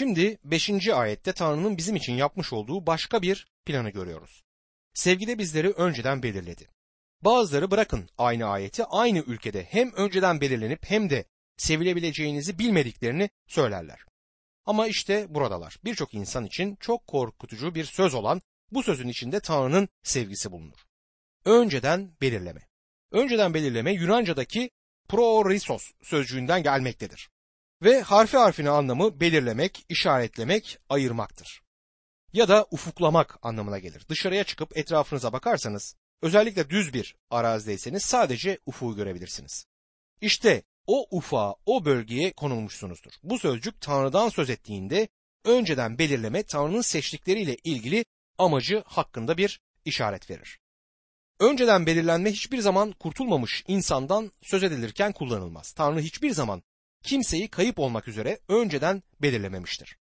Şimdi 0.00 0.38
5. 0.44 0.88
ayette 0.88 1.32
Tanrı'nın 1.32 1.76
bizim 1.76 1.96
için 1.96 2.12
yapmış 2.12 2.52
olduğu 2.52 2.86
başka 2.86 3.22
bir 3.22 3.46
planı 3.64 3.90
görüyoruz. 3.90 4.42
Sevgide 4.94 5.38
bizleri 5.38 5.70
önceden 5.70 6.22
belirledi. 6.22 6.68
Bazıları 7.22 7.70
bırakın 7.70 8.08
aynı 8.18 8.46
ayeti 8.46 8.84
aynı 8.84 9.18
ülkede 9.18 9.64
hem 9.64 9.92
önceden 9.92 10.40
belirlenip 10.40 10.90
hem 10.90 11.10
de 11.10 11.24
sevilebileceğinizi 11.56 12.58
bilmediklerini 12.58 13.30
söylerler. 13.46 14.00
Ama 14.64 14.86
işte 14.86 15.34
buradalar. 15.34 15.76
Birçok 15.84 16.14
insan 16.14 16.46
için 16.46 16.76
çok 16.76 17.06
korkutucu 17.06 17.74
bir 17.74 17.84
söz 17.84 18.14
olan 18.14 18.42
bu 18.70 18.82
sözün 18.82 19.08
içinde 19.08 19.40
Tanrı'nın 19.40 19.88
sevgisi 20.02 20.52
bulunur. 20.52 20.78
Önceden 21.44 22.12
belirleme. 22.20 22.68
Önceden 23.10 23.54
belirleme 23.54 23.92
Yunanca'daki 23.92 24.70
proorisos 25.08 25.92
sözcüğünden 26.02 26.62
gelmektedir. 26.62 27.30
Ve 27.82 28.00
harfi 28.00 28.36
harfine 28.36 28.70
anlamı 28.70 29.20
belirlemek, 29.20 29.84
işaretlemek, 29.88 30.78
ayırmaktır. 30.88 31.62
Ya 32.32 32.48
da 32.48 32.66
ufuklamak 32.70 33.38
anlamına 33.42 33.78
gelir. 33.78 34.06
Dışarıya 34.08 34.44
çıkıp 34.44 34.76
etrafınıza 34.76 35.32
bakarsanız, 35.32 35.96
özellikle 36.22 36.70
düz 36.70 36.94
bir 36.94 37.16
arazideyseniz 37.30 38.04
sadece 38.04 38.58
ufuğu 38.66 38.96
görebilirsiniz. 38.96 39.66
İşte 40.20 40.62
o 40.86 41.16
ufağa, 41.16 41.54
o 41.66 41.84
bölgeye 41.84 42.32
konulmuşsunuzdur. 42.32 43.12
Bu 43.22 43.38
sözcük 43.38 43.80
Tanrı'dan 43.80 44.28
söz 44.28 44.50
ettiğinde 44.50 45.08
önceden 45.44 45.98
belirleme 45.98 46.42
Tanrı'nın 46.42 46.80
seçtikleriyle 46.80 47.56
ilgili 47.64 48.04
amacı 48.38 48.82
hakkında 48.86 49.38
bir 49.38 49.60
işaret 49.84 50.30
verir. 50.30 50.58
Önceden 51.40 51.86
belirlenme 51.86 52.32
hiçbir 52.32 52.58
zaman 52.58 52.92
kurtulmamış 52.92 53.64
insandan 53.68 54.32
söz 54.42 54.62
edilirken 54.62 55.12
kullanılmaz. 55.12 55.72
Tanrı 55.72 56.00
hiçbir 56.00 56.30
zaman 56.30 56.62
kimseyi 57.02 57.48
kayıp 57.48 57.78
olmak 57.78 58.08
üzere 58.08 58.38
önceden 58.48 59.02
belirlememiştir. 59.22 59.96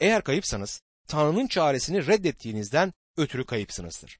Eğer 0.00 0.24
kayıpsanız 0.24 0.82
Tanrı'nın 1.08 1.46
çaresini 1.46 2.06
reddettiğinizden 2.06 2.92
ötürü 3.16 3.46
kayıpsınızdır. 3.46 4.18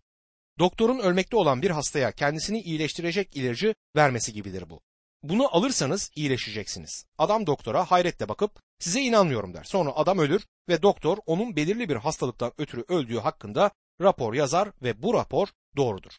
Doktorun 0.58 0.98
ölmekte 0.98 1.36
olan 1.36 1.62
bir 1.62 1.70
hastaya 1.70 2.12
kendisini 2.12 2.60
iyileştirecek 2.60 3.36
ilacı 3.36 3.74
vermesi 3.96 4.32
gibidir 4.32 4.70
bu. 4.70 4.80
Bunu 5.22 5.56
alırsanız 5.56 6.10
iyileşeceksiniz. 6.16 7.04
Adam 7.18 7.46
doktora 7.46 7.90
hayretle 7.90 8.28
bakıp 8.28 8.62
size 8.78 9.00
inanmıyorum 9.00 9.54
der. 9.54 9.64
Sonra 9.64 9.90
adam 9.94 10.18
ölür 10.18 10.46
ve 10.68 10.82
doktor 10.82 11.18
onun 11.26 11.56
belirli 11.56 11.88
bir 11.88 11.96
hastalıktan 11.96 12.52
ötürü 12.58 12.84
öldüğü 12.88 13.18
hakkında 13.18 13.70
rapor 14.00 14.34
yazar 14.34 14.72
ve 14.82 15.02
bu 15.02 15.14
rapor 15.14 15.48
doğrudur. 15.76 16.12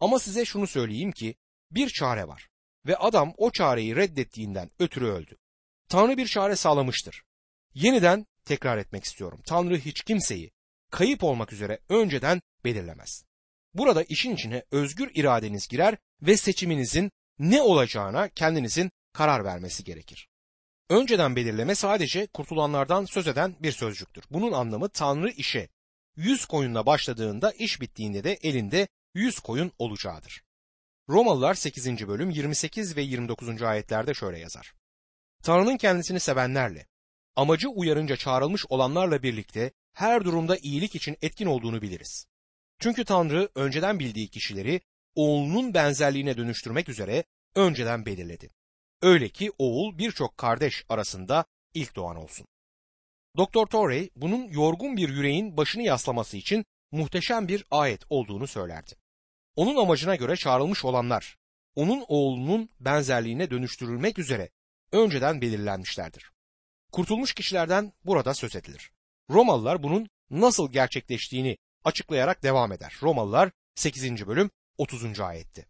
Ama 0.00 0.18
size 0.18 0.44
şunu 0.44 0.66
söyleyeyim 0.66 1.12
ki 1.12 1.34
bir 1.70 1.88
çare 1.88 2.28
var 2.28 2.48
ve 2.86 2.96
adam 2.96 3.34
o 3.36 3.50
çareyi 3.50 3.96
reddettiğinden 3.96 4.70
ötürü 4.78 5.06
öldü. 5.06 5.36
Tanrı 5.88 6.16
bir 6.16 6.26
çare 6.26 6.56
sağlamıştır. 6.56 7.22
Yeniden 7.74 8.26
tekrar 8.44 8.78
etmek 8.78 9.04
istiyorum. 9.04 9.40
Tanrı 9.46 9.78
hiç 9.78 10.02
kimseyi 10.02 10.50
kayıp 10.90 11.24
olmak 11.24 11.52
üzere 11.52 11.78
önceden 11.88 12.42
belirlemez. 12.64 13.24
Burada 13.74 14.02
işin 14.02 14.34
içine 14.34 14.64
özgür 14.70 15.10
iradeniz 15.14 15.68
girer 15.68 15.96
ve 16.22 16.36
seçiminizin 16.36 17.10
ne 17.38 17.62
olacağına 17.62 18.28
kendinizin 18.28 18.90
karar 19.12 19.44
vermesi 19.44 19.84
gerekir. 19.84 20.28
Önceden 20.90 21.36
belirleme 21.36 21.74
sadece 21.74 22.26
kurtulanlardan 22.26 23.04
söz 23.04 23.26
eden 23.26 23.56
bir 23.60 23.72
sözcüktür. 23.72 24.24
Bunun 24.30 24.52
anlamı 24.52 24.88
Tanrı 24.88 25.30
işe 25.30 25.68
yüz 26.16 26.46
koyunla 26.46 26.86
başladığında 26.86 27.52
iş 27.52 27.80
bittiğinde 27.80 28.24
de 28.24 28.38
elinde 28.42 28.88
yüz 29.14 29.38
koyun 29.38 29.72
olacağıdır. 29.78 30.42
Romalılar 31.08 31.54
8. 31.54 32.08
bölüm 32.08 32.30
28 32.30 32.96
ve 32.96 33.02
29. 33.02 33.62
ayetlerde 33.62 34.14
şöyle 34.14 34.38
yazar. 34.38 34.74
Tanrı'nın 35.42 35.76
kendisini 35.76 36.20
sevenlerle, 36.20 36.86
amacı 37.36 37.68
uyarınca 37.68 38.16
çağrılmış 38.16 38.66
olanlarla 38.68 39.22
birlikte 39.22 39.72
her 39.92 40.24
durumda 40.24 40.56
iyilik 40.56 40.94
için 40.94 41.16
etkin 41.22 41.46
olduğunu 41.46 41.82
biliriz. 41.82 42.26
Çünkü 42.78 43.04
Tanrı 43.04 43.48
önceden 43.54 43.98
bildiği 43.98 44.28
kişileri 44.28 44.80
oğlunun 45.14 45.74
benzerliğine 45.74 46.36
dönüştürmek 46.36 46.88
üzere 46.88 47.24
önceden 47.54 48.06
belirledi. 48.06 48.50
Öyle 49.02 49.28
ki 49.28 49.52
oğul 49.58 49.98
birçok 49.98 50.36
kardeş 50.36 50.84
arasında 50.88 51.44
ilk 51.74 51.96
doğan 51.96 52.16
olsun. 52.16 52.46
Doktor 53.36 53.66
Torrey 53.66 54.10
bunun 54.16 54.48
yorgun 54.48 54.96
bir 54.96 55.08
yüreğin 55.08 55.56
başını 55.56 55.82
yaslaması 55.82 56.36
için 56.36 56.64
muhteşem 56.92 57.48
bir 57.48 57.64
ayet 57.70 58.02
olduğunu 58.10 58.46
söylerdi. 58.46 59.07
Onun 59.58 59.76
amacına 59.76 60.16
göre 60.16 60.36
çağrılmış 60.36 60.84
olanlar, 60.84 61.36
onun 61.74 62.04
oğlunun 62.08 62.70
benzerliğine 62.80 63.50
dönüştürülmek 63.50 64.18
üzere 64.18 64.50
önceden 64.92 65.40
belirlenmişlerdir. 65.40 66.32
Kurtulmuş 66.92 67.34
kişilerden 67.34 67.92
burada 68.04 68.34
söz 68.34 68.56
edilir. 68.56 68.90
Romalılar 69.30 69.82
bunun 69.82 70.08
nasıl 70.30 70.72
gerçekleştiğini 70.72 71.56
açıklayarak 71.84 72.42
devam 72.42 72.72
eder. 72.72 72.96
Romalılar 73.02 73.50
8. 73.74 74.26
bölüm 74.26 74.50
30. 74.76 75.20
ayetti. 75.20 75.66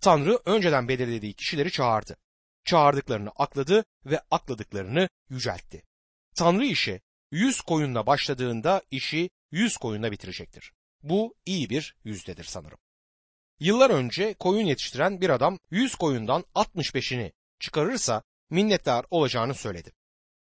Tanrı 0.00 0.38
önceden 0.44 0.88
belirlediği 0.88 1.34
kişileri 1.34 1.70
çağırdı. 1.70 2.16
Çağırdıklarını 2.64 3.30
akladı 3.30 3.84
ve 4.06 4.20
akladıklarını 4.30 5.08
yüceltti. 5.28 5.82
Tanrı 6.34 6.64
işe 6.64 7.00
yüz 7.30 7.60
koyunla 7.60 8.06
başladığında 8.06 8.82
işi 8.90 9.30
yüz 9.50 9.76
koyunla 9.76 10.12
bitirecektir. 10.12 10.72
Bu 11.02 11.34
iyi 11.46 11.70
bir 11.70 11.96
yüzdedir 12.04 12.44
sanırım. 12.44 12.78
Yıllar 13.60 13.90
önce 13.90 14.34
koyun 14.34 14.66
yetiştiren 14.66 15.20
bir 15.20 15.30
adam 15.30 15.58
100 15.70 15.94
koyundan 15.94 16.44
65'ini 16.54 17.32
çıkarırsa 17.60 18.22
minnettar 18.50 19.06
olacağını 19.10 19.54
söyledi. 19.54 19.92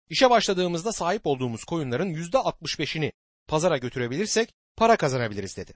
İşe 0.09 0.29
başladığımızda 0.29 0.91
sahip 0.91 1.27
olduğumuz 1.27 1.63
koyunların 1.63 2.13
%65'ini 2.13 3.11
pazara 3.47 3.77
götürebilirsek 3.77 4.53
para 4.75 4.97
kazanabiliriz 4.97 5.57
dedi. 5.57 5.73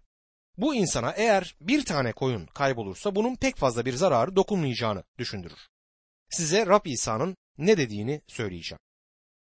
Bu 0.58 0.76
insana 0.76 1.12
eğer 1.12 1.56
bir 1.62 1.86
tane 1.86 2.12
koyun 2.12 2.46
kaybolursa 2.46 3.16
bunun 3.16 3.36
pek 3.36 3.56
fazla 3.56 3.86
bir 3.86 3.94
zararı 3.94 4.36
dokunmayacağını 4.36 5.04
düşündürür. 5.18 5.60
Size 6.30 6.66
Rab 6.66 6.86
İsa'nın 6.86 7.38
ne 7.58 7.78
dediğini 7.78 8.22
söyleyeceğim. 8.28 8.80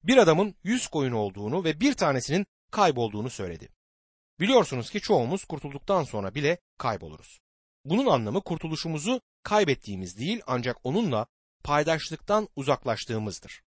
Bir 0.03 0.17
adamın 0.17 0.55
yüz 0.63 0.88
koyun 0.88 1.11
olduğunu 1.11 1.63
ve 1.63 1.79
bir 1.79 1.94
tanesinin 1.94 2.45
kaybolduğunu 2.72 3.29
söyledi. 3.29 3.69
Biliyorsunuz 4.39 4.89
ki 4.89 5.01
çoğumuz 5.01 5.45
kurtulduktan 5.45 6.03
sonra 6.03 6.35
bile 6.35 6.57
kayboluruz. 6.78 7.39
Bunun 7.85 8.06
anlamı 8.06 8.41
kurtuluşumuzu 8.41 9.22
kaybettiğimiz 9.44 10.17
değil 10.17 10.41
ancak 10.47 10.78
onunla 10.84 11.28
paydaşlıktan 11.63 12.47
uzaklaştığımızdır. 12.56 13.62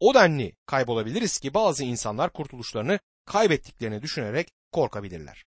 O 0.00 0.14
denli 0.14 0.56
kaybolabiliriz 0.66 1.38
ki 1.38 1.54
bazı 1.54 1.84
insanlar 1.84 2.32
kurtuluşlarını 2.32 2.98
kaybettiklerini 3.24 4.02
düşünerek 4.02 4.48
korkabilirler. 4.72 5.44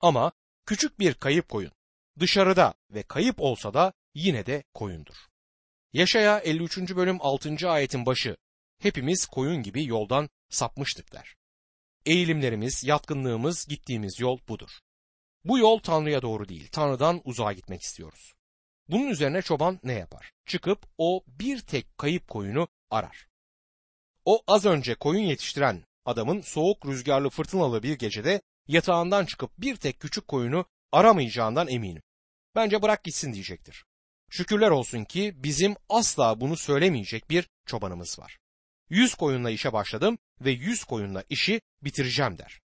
Ama 0.00 0.32
küçük 0.66 0.98
bir 0.98 1.14
kayıp 1.14 1.48
koyun 1.48 1.72
dışarıda 2.18 2.74
ve 2.90 3.02
kayıp 3.02 3.40
olsa 3.40 3.74
da 3.74 3.92
yine 4.14 4.46
de 4.46 4.64
koyundur. 4.74 5.14
Yaşaya 5.92 6.38
53. 6.38 6.78
bölüm 6.78 7.18
6. 7.20 7.70
ayetin 7.70 8.06
başı 8.06 8.36
hepimiz 8.78 9.26
koyun 9.26 9.62
gibi 9.62 9.86
yoldan 9.86 10.30
sapmıştık 10.48 11.12
der. 11.12 11.36
Eğilimlerimiz, 12.06 12.84
yatkınlığımız, 12.84 13.66
gittiğimiz 13.66 14.20
yol 14.20 14.38
budur. 14.48 14.70
Bu 15.44 15.58
yol 15.58 15.78
Tanrı'ya 15.78 16.22
doğru 16.22 16.48
değil, 16.48 16.68
Tanrı'dan 16.72 17.20
uzağa 17.24 17.52
gitmek 17.52 17.82
istiyoruz. 17.82 18.34
Bunun 18.88 19.08
üzerine 19.08 19.42
çoban 19.42 19.80
ne 19.84 19.92
yapar? 19.92 20.32
Çıkıp 20.46 20.86
o 20.98 21.24
bir 21.26 21.60
tek 21.60 21.98
kayıp 21.98 22.28
koyunu 22.28 22.68
arar. 22.90 23.26
O 24.24 24.42
az 24.46 24.64
önce 24.64 24.94
koyun 24.94 25.22
yetiştiren 25.22 25.84
adamın 26.04 26.40
soğuk 26.40 26.86
rüzgarlı 26.86 27.30
fırtınalı 27.30 27.82
bir 27.82 27.98
gecede 27.98 28.42
yatağından 28.68 29.26
çıkıp 29.26 29.50
bir 29.58 29.76
tek 29.76 30.00
küçük 30.00 30.28
koyunu 30.28 30.66
aramayacağından 30.92 31.68
eminim. 31.68 32.02
Bence 32.54 32.82
bırak 32.82 33.04
gitsin 33.04 33.32
diyecektir. 33.32 33.84
Şükürler 34.30 34.70
olsun 34.70 35.04
ki 35.04 35.32
bizim 35.36 35.76
asla 35.88 36.40
bunu 36.40 36.56
söylemeyecek 36.56 37.30
bir 37.30 37.48
çobanımız 37.66 38.18
var. 38.18 38.38
Yüz 38.90 39.14
koyunla 39.14 39.50
işe 39.50 39.72
başladım 39.72 40.18
ve 40.40 40.50
yüz 40.50 40.84
koyunla 40.84 41.24
işi 41.28 41.60
bitireceğim 41.82 42.38
der. 42.38 42.60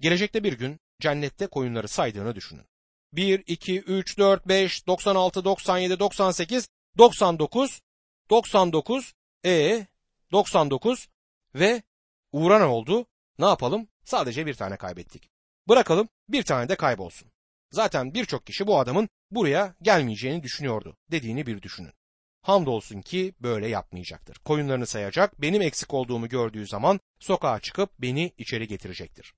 Gelecekte 0.00 0.44
bir 0.44 0.52
gün 0.52 0.80
cennette 1.00 1.46
koyunları 1.46 1.88
saydığını 1.88 2.34
düşünün. 2.34 2.64
1, 3.12 3.44
2, 3.46 3.80
3, 3.80 4.18
4, 4.18 4.48
5, 4.48 4.86
96, 4.86 5.44
97, 5.44 5.98
98, 5.98 6.68
99, 6.98 7.80
99, 8.30 9.14
e 9.44 9.86
99 10.32 11.08
ve 11.54 11.82
uğra 12.32 12.58
ne 12.58 12.64
oldu? 12.64 13.06
Ne 13.38 13.46
yapalım? 13.46 13.88
Sadece 14.04 14.46
bir 14.46 14.54
tane 14.54 14.76
kaybettik. 14.76 15.30
Bırakalım 15.68 16.08
bir 16.28 16.42
tane 16.42 16.68
de 16.68 16.76
kaybolsun. 16.76 17.32
Zaten 17.70 18.14
birçok 18.14 18.46
kişi 18.46 18.66
bu 18.66 18.78
adamın 18.78 19.08
buraya 19.30 19.74
gelmeyeceğini 19.82 20.42
düşünüyordu 20.42 20.96
dediğini 21.10 21.46
bir 21.46 21.62
düşünün. 21.62 21.92
Hamdolsun 22.42 23.02
ki 23.02 23.34
böyle 23.40 23.68
yapmayacaktır. 23.68 24.38
Koyunlarını 24.38 24.86
sayacak, 24.86 25.42
benim 25.42 25.62
eksik 25.62 25.94
olduğumu 25.94 26.28
gördüğü 26.28 26.66
zaman 26.66 27.00
sokağa 27.18 27.60
çıkıp 27.60 27.90
beni 27.98 28.32
içeri 28.38 28.66
getirecektir. 28.68 29.34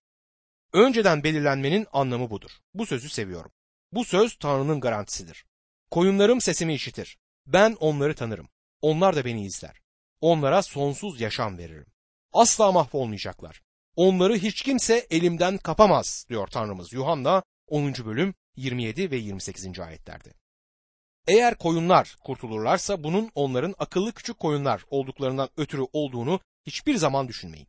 Önceden 0.72 1.24
belirlenmenin 1.24 1.86
anlamı 1.92 2.30
budur. 2.30 2.50
Bu 2.74 2.86
sözü 2.86 3.08
seviyorum. 3.08 3.50
Bu 3.92 4.04
söz 4.04 4.38
Tanrı'nın 4.38 4.80
garantisidir. 4.80 5.44
Koyunlarım 5.90 6.40
sesimi 6.40 6.74
işitir. 6.74 7.18
Ben 7.46 7.76
onları 7.80 8.14
tanırım. 8.14 8.48
Onlar 8.82 9.16
da 9.16 9.24
beni 9.24 9.44
izler. 9.44 9.80
Onlara 10.20 10.62
sonsuz 10.62 11.20
yaşam 11.20 11.58
veririm. 11.58 11.86
Asla 12.32 12.72
mahvolmayacaklar. 12.72 13.62
Onları 13.96 14.36
hiç 14.36 14.62
kimse 14.62 15.06
elimden 15.10 15.58
kapamaz 15.58 16.26
diyor 16.28 16.46
Tanrımız. 16.46 16.92
Yuhanna 16.92 17.42
10. 17.66 17.92
bölüm 17.92 18.34
27 18.56 19.10
ve 19.10 19.16
28. 19.16 19.80
ayetlerde. 19.80 20.32
Eğer 21.26 21.58
koyunlar 21.58 22.16
kurtulurlarsa 22.24 23.04
bunun 23.04 23.30
onların 23.34 23.74
akıllı 23.78 24.12
küçük 24.12 24.38
koyunlar 24.38 24.82
olduklarından 24.90 25.48
ötürü 25.56 25.82
olduğunu 25.92 26.40
hiçbir 26.66 26.96
zaman 26.96 27.28
düşünmeyin. 27.28 27.68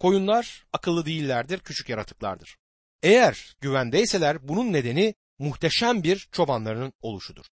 Koyunlar 0.00 0.66
akıllı 0.72 1.06
değillerdir, 1.06 1.58
küçük 1.58 1.88
yaratıklardır. 1.88 2.56
Eğer 3.02 3.56
güvendeyseler 3.60 4.48
bunun 4.48 4.72
nedeni 4.72 5.14
muhteşem 5.38 6.02
bir 6.02 6.28
çobanlarının 6.32 6.92
oluşudur. 7.00 7.44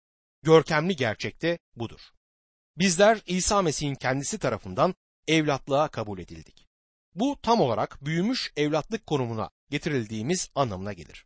Görkemli 0.44 0.96
gerçekte 0.96 1.60
budur. 1.76 2.00
Bizler 2.78 3.22
İsa 3.26 3.62
Mesih'in 3.62 3.96
kendisi 3.96 4.40
tarafından 4.40 4.96
evlatlığa 5.28 5.88
kabul 5.88 6.20
edildik. 6.20 6.68
Bu 7.16 7.40
tam 7.42 7.62
olarak 7.62 8.06
büyümüş 8.06 8.52
evlatlık 8.56 9.08
konumuna 9.08 9.50
getirildiğimiz 9.70 10.50
anlamına 10.56 10.94
gelir. 10.94 11.26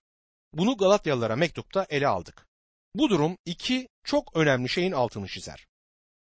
Bunu 0.53 0.77
Galatyalılara 0.77 1.35
mektupta 1.35 1.85
ele 1.89 2.07
aldık. 2.07 2.47
Bu 2.95 3.09
durum 3.09 3.37
iki 3.45 3.89
çok 4.03 4.35
önemli 4.35 4.69
şeyin 4.69 4.91
altını 4.91 5.27
çizer. 5.27 5.67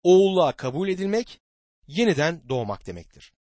Oğulluğa 0.03 0.51
kabul 0.51 0.89
edilmek, 0.89 1.41
yeniden 1.87 2.49
doğmak 2.49 2.87
demektir. 2.87 3.33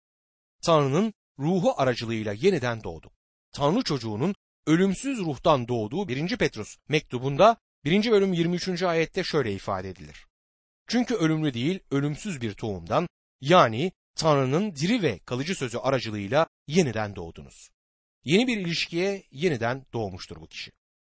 Tanrı'nın 0.61 1.13
ruhu 1.39 1.81
aracılığıyla 1.81 2.33
yeniden 2.33 2.83
doğduk. 2.83 3.13
Tanrı 3.51 3.83
çocuğunun 3.83 4.35
ölümsüz 4.67 5.19
ruhtan 5.19 5.67
doğduğu 5.67 6.07
1. 6.07 6.37
Petrus 6.37 6.77
mektubunda 6.89 7.57
1. 7.85 8.11
bölüm 8.11 8.33
23. 8.33 8.83
ayette 8.83 9.23
şöyle 9.23 9.53
ifade 9.53 9.89
edilir. 9.89 10.25
Çünkü 10.87 11.15
ölümlü 11.15 11.53
değil, 11.53 11.79
ölümsüz 11.91 12.41
bir 12.41 12.53
tohumdan 12.53 13.07
yani 13.41 13.91
Tanrı'nın 14.15 14.75
diri 14.75 15.01
ve 15.01 15.19
kalıcı 15.19 15.55
sözü 15.55 15.77
aracılığıyla 15.77 16.47
yeniden 16.67 17.15
doğdunuz. 17.15 17.69
Yeni 18.23 18.47
bir 18.47 18.57
ilişkiye 18.57 19.23
yeniden 19.31 19.85
doğmuştur 19.93 20.41
bu 20.41 20.47
kişi. 20.47 20.71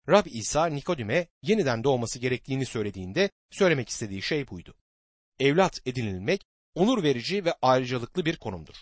Rab 0.10 0.25
İsa 0.25 0.66
Nikodim'e 0.66 1.28
yeniden 1.42 1.84
doğması 1.84 2.20
gerektiğini 2.20 2.66
söylediğinde 2.66 3.30
söylemek 3.52 3.90
istediği 3.90 4.22
şey 4.22 4.48
buydu. 4.48 4.75
Evlat 5.40 5.81
edinilmek 5.86 6.42
onur 6.75 7.04
verici 7.04 7.46
ve 7.46 7.54
ayrıcalıklı 7.62 8.25
bir 8.25 8.38
konumdur. 8.38 8.75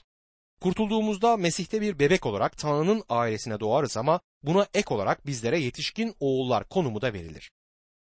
Kurtulduğumuzda 0.61 1.37
Mesih'te 1.37 1.81
bir 1.81 1.99
bebek 1.99 2.25
olarak 2.25 2.57
Tanrı'nın 2.57 3.03
ailesine 3.09 3.59
doğarız 3.59 3.97
ama 3.97 4.19
buna 4.43 4.67
ek 4.73 4.93
olarak 4.93 5.25
bizlere 5.25 5.59
yetişkin 5.59 6.15
oğullar 6.19 6.67
konumu 6.67 7.01
da 7.01 7.13
verilir. 7.13 7.51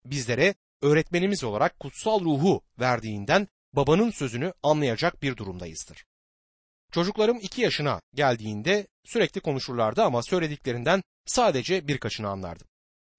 Bizlere 0.05 0.55
öğretmenimiz 0.81 1.43
olarak 1.43 1.79
kutsal 1.79 2.19
ruhu 2.21 2.61
verdiğinden 2.79 3.47
babanın 3.73 4.11
sözünü 4.11 4.53
anlayacak 4.63 5.21
bir 5.23 5.37
durumdayızdır. 5.37 6.05
Çocuklarım 6.91 7.39
iki 7.41 7.61
yaşına 7.61 8.01
geldiğinde 8.13 8.87
sürekli 9.05 9.41
konuşurlardı 9.41 10.03
ama 10.03 10.23
söylediklerinden 10.23 11.03
sadece 11.25 11.87
birkaçını 11.87 12.29
anlardım. 12.29 12.67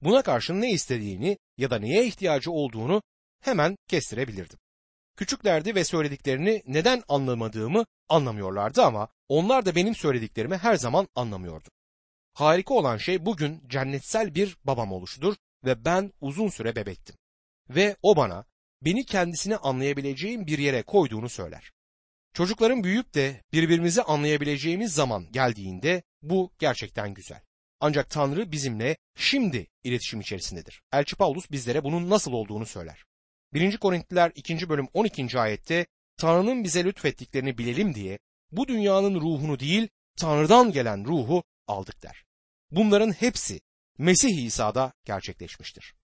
Buna 0.01 0.23
karşın 0.23 0.61
ne 0.61 0.71
istediğini 0.71 1.39
ya 1.59 1.71
da 1.71 1.79
neye 1.79 2.07
ihtiyacı 2.07 2.51
olduğunu 2.51 3.03
hemen 3.41 3.77
kestirebilirdim. 3.89 4.59
Küçüklerdi 5.17 5.75
ve 5.75 5.85
söylediklerini 5.85 6.63
neden 6.67 7.03
anlamadığımı 7.09 7.85
anlamıyorlardı 8.09 8.83
ama 8.83 9.09
onlar 9.29 9.67
da 9.67 9.75
benim 9.75 9.95
söylediklerimi 9.95 10.57
her 10.57 10.77
zaman 10.77 11.09
anlamıyordu. 11.15 11.69
Harika 12.33 12.75
olan 12.75 12.97
şey 12.97 13.27
bugün 13.27 13.63
cennetsel 13.69 14.35
bir 14.35 14.57
babam 14.65 14.93
oluşudur 14.93 15.35
ve 15.65 15.85
ben 15.85 16.13
uzun 16.21 16.49
süre 16.49 16.77
bebektim. 16.77 17.17
Ve 17.71 17.97
o 18.03 18.17
bana 18.17 18.45
beni 18.83 19.07
kendisini 19.07 19.57
anlayabileceğim 19.57 20.47
bir 20.47 20.59
yere 20.59 20.83
koyduğunu 20.83 21.29
söyler. 21.29 21.73
Çocukların 22.33 22.85
büyüyüp 22.85 23.15
de 23.15 23.43
birbirimizi 23.53 24.03
anlayabileceğimiz 24.03 24.95
zaman 24.95 25.33
geldiğinde 25.33 26.03
bu 26.23 26.53
gerçekten 26.59 27.15
güzel. 27.15 27.43
Ancak 27.81 28.11
Tanrı 28.11 28.53
bizimle 28.53 28.97
şimdi 29.17 29.67
iletişim 29.85 30.21
içerisindedir. 30.21 30.83
Elçi 30.93 31.17
Paulus 31.17 31.51
bizlere 31.51 31.85
bunun 31.85 32.11
nasıl 32.11 32.33
olduğunu 32.33 32.67
söyler. 32.67 33.05
1. 33.53 33.77
Korintliler 33.77 34.33
2. 34.35 34.69
bölüm 34.69 34.89
12. 34.95 35.39
ayette 35.39 35.87
Tanrı'nın 36.17 36.65
bize 36.65 36.85
lütfettiklerini 36.85 37.59
bilelim 37.59 37.95
diye 37.95 38.19
bu 38.57 38.69
dünyanın 38.69 39.15
ruhunu 39.15 39.59
değil 39.59 39.89
Tanrı'dan 40.17 40.73
gelen 40.73 41.05
ruhu 41.05 41.45
aldık 41.67 42.03
der. 42.03 42.25
Bunların 42.71 43.13
hepsi 43.13 43.61
Mesih 43.99 44.45
İsa'da 44.45 44.93
gerçekleşmiştir. 45.05 45.95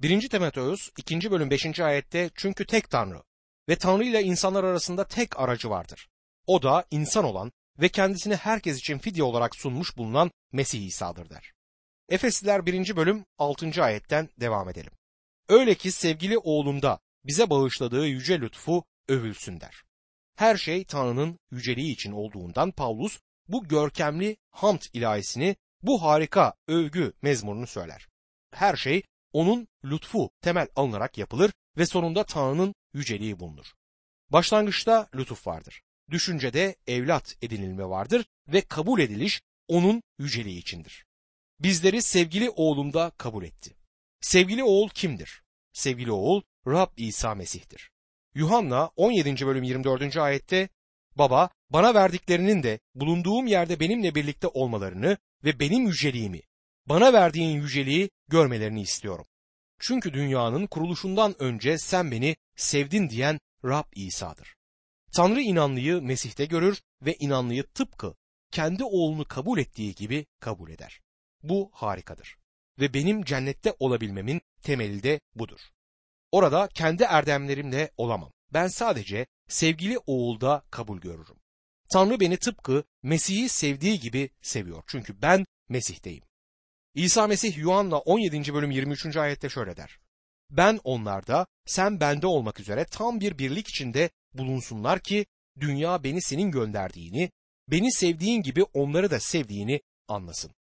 1. 0.00 0.28
Timoteus 0.28 0.90
2. 0.98 1.30
bölüm 1.30 1.50
5. 1.50 1.80
ayette 1.80 2.30
çünkü 2.34 2.66
tek 2.66 2.90
Tanrı 2.90 3.22
ve 3.68 3.76
Tanrı 3.76 4.04
ile 4.04 4.22
insanlar 4.22 4.64
arasında 4.64 5.06
tek 5.06 5.40
aracı 5.40 5.70
vardır. 5.70 6.08
O 6.46 6.62
da 6.62 6.84
insan 6.90 7.24
olan 7.24 7.52
ve 7.80 7.88
kendisini 7.88 8.36
herkes 8.36 8.78
için 8.78 8.98
fidye 8.98 9.24
olarak 9.24 9.56
sunmuş 9.56 9.96
bulunan 9.96 10.30
Mesih 10.52 10.86
İsa'dır 10.86 11.30
der. 11.30 11.52
Efesliler 12.08 12.66
1. 12.66 12.96
bölüm 12.96 13.24
6. 13.38 13.84
ayetten 13.84 14.28
devam 14.40 14.68
edelim. 14.68 14.92
Öyle 15.48 15.74
ki 15.74 15.92
sevgili 15.92 16.38
oğlunda 16.38 16.98
bize 17.24 17.50
bağışladığı 17.50 18.06
yüce 18.06 18.40
lütfu 18.40 18.84
övülsün 19.08 19.60
der. 19.60 19.82
Her 20.34 20.56
şey 20.56 20.84
Tanrı'nın 20.84 21.38
yüceliği 21.50 21.92
için 21.92 22.12
olduğundan 22.12 22.70
Paulus 22.70 23.20
bu 23.48 23.68
görkemli 23.68 24.36
hamd 24.50 24.82
ilahisini, 24.92 25.56
bu 25.82 26.02
harika 26.02 26.54
övgü 26.68 27.12
mezmurunu 27.22 27.66
söyler. 27.66 28.08
Her 28.50 28.76
şey 28.76 29.02
onun 29.32 29.68
lütfu 29.84 30.30
temel 30.40 30.68
alınarak 30.76 31.18
yapılır 31.18 31.52
ve 31.76 31.86
sonunda 31.86 32.24
Tanrı'nın 32.24 32.74
yüceliği 32.94 33.38
bulunur. 33.38 33.66
Başlangıçta 34.30 35.08
lütuf 35.14 35.46
vardır. 35.46 35.82
Düşüncede 36.10 36.76
evlat 36.86 37.36
edinilme 37.42 37.84
vardır 37.84 38.26
ve 38.48 38.60
kabul 38.60 39.00
ediliş 39.00 39.42
onun 39.68 40.02
yüceliği 40.18 40.58
içindir. 40.58 41.06
Bizleri 41.60 42.02
sevgili 42.02 42.50
oğlumda 42.50 43.12
kabul 43.18 43.44
etti. 43.44 43.76
Sevgili 44.20 44.64
oğul 44.64 44.88
kimdir? 44.88 45.42
Sevgili 45.72 46.12
oğul 46.12 46.42
Rab 46.66 46.90
İsa 46.96 47.34
Mesih'tir. 47.34 47.90
Yuhanna 48.34 48.90
17. 48.96 49.46
bölüm 49.46 49.62
24. 49.62 50.16
ayette 50.16 50.68
Baba 51.16 51.50
bana 51.70 51.94
verdiklerinin 51.94 52.62
de 52.62 52.80
bulunduğum 52.94 53.46
yerde 53.46 53.80
benimle 53.80 54.14
birlikte 54.14 54.46
olmalarını 54.46 55.16
ve 55.44 55.60
benim 55.60 55.86
yüceliğimi, 55.86 56.40
bana 56.86 57.12
verdiğin 57.12 57.60
yüceliği 57.60 58.10
görmelerini 58.28 58.82
istiyorum. 58.82 59.26
Çünkü 59.78 60.14
dünyanın 60.14 60.66
kuruluşundan 60.66 61.42
önce 61.42 61.78
sen 61.78 62.10
beni 62.10 62.36
sevdin 62.56 63.08
diyen 63.08 63.40
Rab 63.64 63.84
İsa'dır. 63.94 64.56
Tanrı 65.16 65.40
inanlıyı 65.40 66.02
Mesih'te 66.02 66.44
görür 66.44 66.82
ve 67.02 67.14
inanlıyı 67.14 67.62
tıpkı 67.62 68.14
kendi 68.50 68.84
oğlunu 68.84 69.24
kabul 69.24 69.58
ettiği 69.58 69.94
gibi 69.94 70.26
kabul 70.40 70.70
eder. 70.70 71.00
Bu 71.42 71.70
harikadır. 71.72 72.36
Ve 72.80 72.94
benim 72.94 73.24
cennette 73.24 73.74
olabilmemin 73.78 74.40
temeli 74.62 75.02
de 75.02 75.20
budur. 75.34 75.60
Orada 76.32 76.68
kendi 76.74 77.02
erdemlerimle 77.02 77.90
olamam. 77.96 78.32
Ben 78.52 78.68
sadece 78.68 79.26
sevgili 79.48 79.98
oğulda 79.98 80.62
kabul 80.70 81.00
görürüm. 81.00 81.36
Tanrı 81.92 82.20
beni 82.20 82.36
tıpkı 82.36 82.84
Mesih'i 83.02 83.48
sevdiği 83.48 84.00
gibi 84.00 84.30
seviyor. 84.42 84.82
Çünkü 84.86 85.22
ben 85.22 85.46
Mesih'teyim. 85.68 86.22
İsa 86.94 87.26
Mesih 87.26 87.58
Yuhanna 87.58 87.98
17. 87.98 88.54
bölüm 88.54 88.70
23. 88.70 89.16
ayette 89.16 89.48
şöyle 89.48 89.76
der. 89.76 89.98
Ben 90.50 90.80
onlarda, 90.84 91.46
sen 91.66 92.00
bende 92.00 92.26
olmak 92.26 92.60
üzere 92.60 92.84
tam 92.84 93.20
bir 93.20 93.38
birlik 93.38 93.68
içinde 93.68 94.10
bulunsunlar 94.34 95.00
ki 95.00 95.26
dünya 95.60 96.04
beni 96.04 96.22
senin 96.22 96.50
gönderdiğini, 96.50 97.30
beni 97.68 97.92
sevdiğin 97.92 98.42
gibi 98.42 98.62
onları 98.62 99.10
da 99.10 99.20
sevdiğini 99.20 99.80
anlasın. 100.08 100.52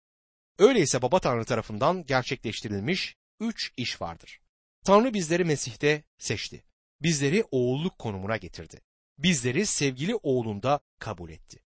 Öyleyse 0.58 1.02
Baba 1.02 1.18
Tanrı 1.20 1.44
tarafından 1.44 2.04
gerçekleştirilmiş 2.04 3.16
üç 3.40 3.72
iş 3.76 4.02
vardır. 4.02 4.39
Tanrı 4.84 5.14
bizleri 5.14 5.44
Mesih'te 5.44 6.04
seçti. 6.18 6.64
Bizleri 7.02 7.44
oğulluk 7.50 7.99
konumuna 7.99 8.37
getirdi. 8.37 8.80
Bizleri 9.18 9.66
sevgili 9.66 10.14
oğlunda 10.14 10.80
kabul 10.99 11.30
etti. 11.30 11.62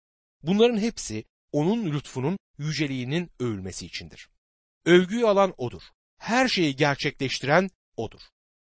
Bunların 0.43 0.79
hepsi 0.79 1.25
onun 1.52 1.93
lütfunun 1.93 2.38
yüceliğinin 2.59 3.31
övülmesi 3.40 3.87
içindir. 3.87 4.31
Övgüyü 4.85 5.26
alan 5.26 5.55
odur. 5.57 5.83
Her 6.19 6.49
şeyi 6.49 6.76
gerçekleştiren 6.76 7.71
odur. 7.97 8.21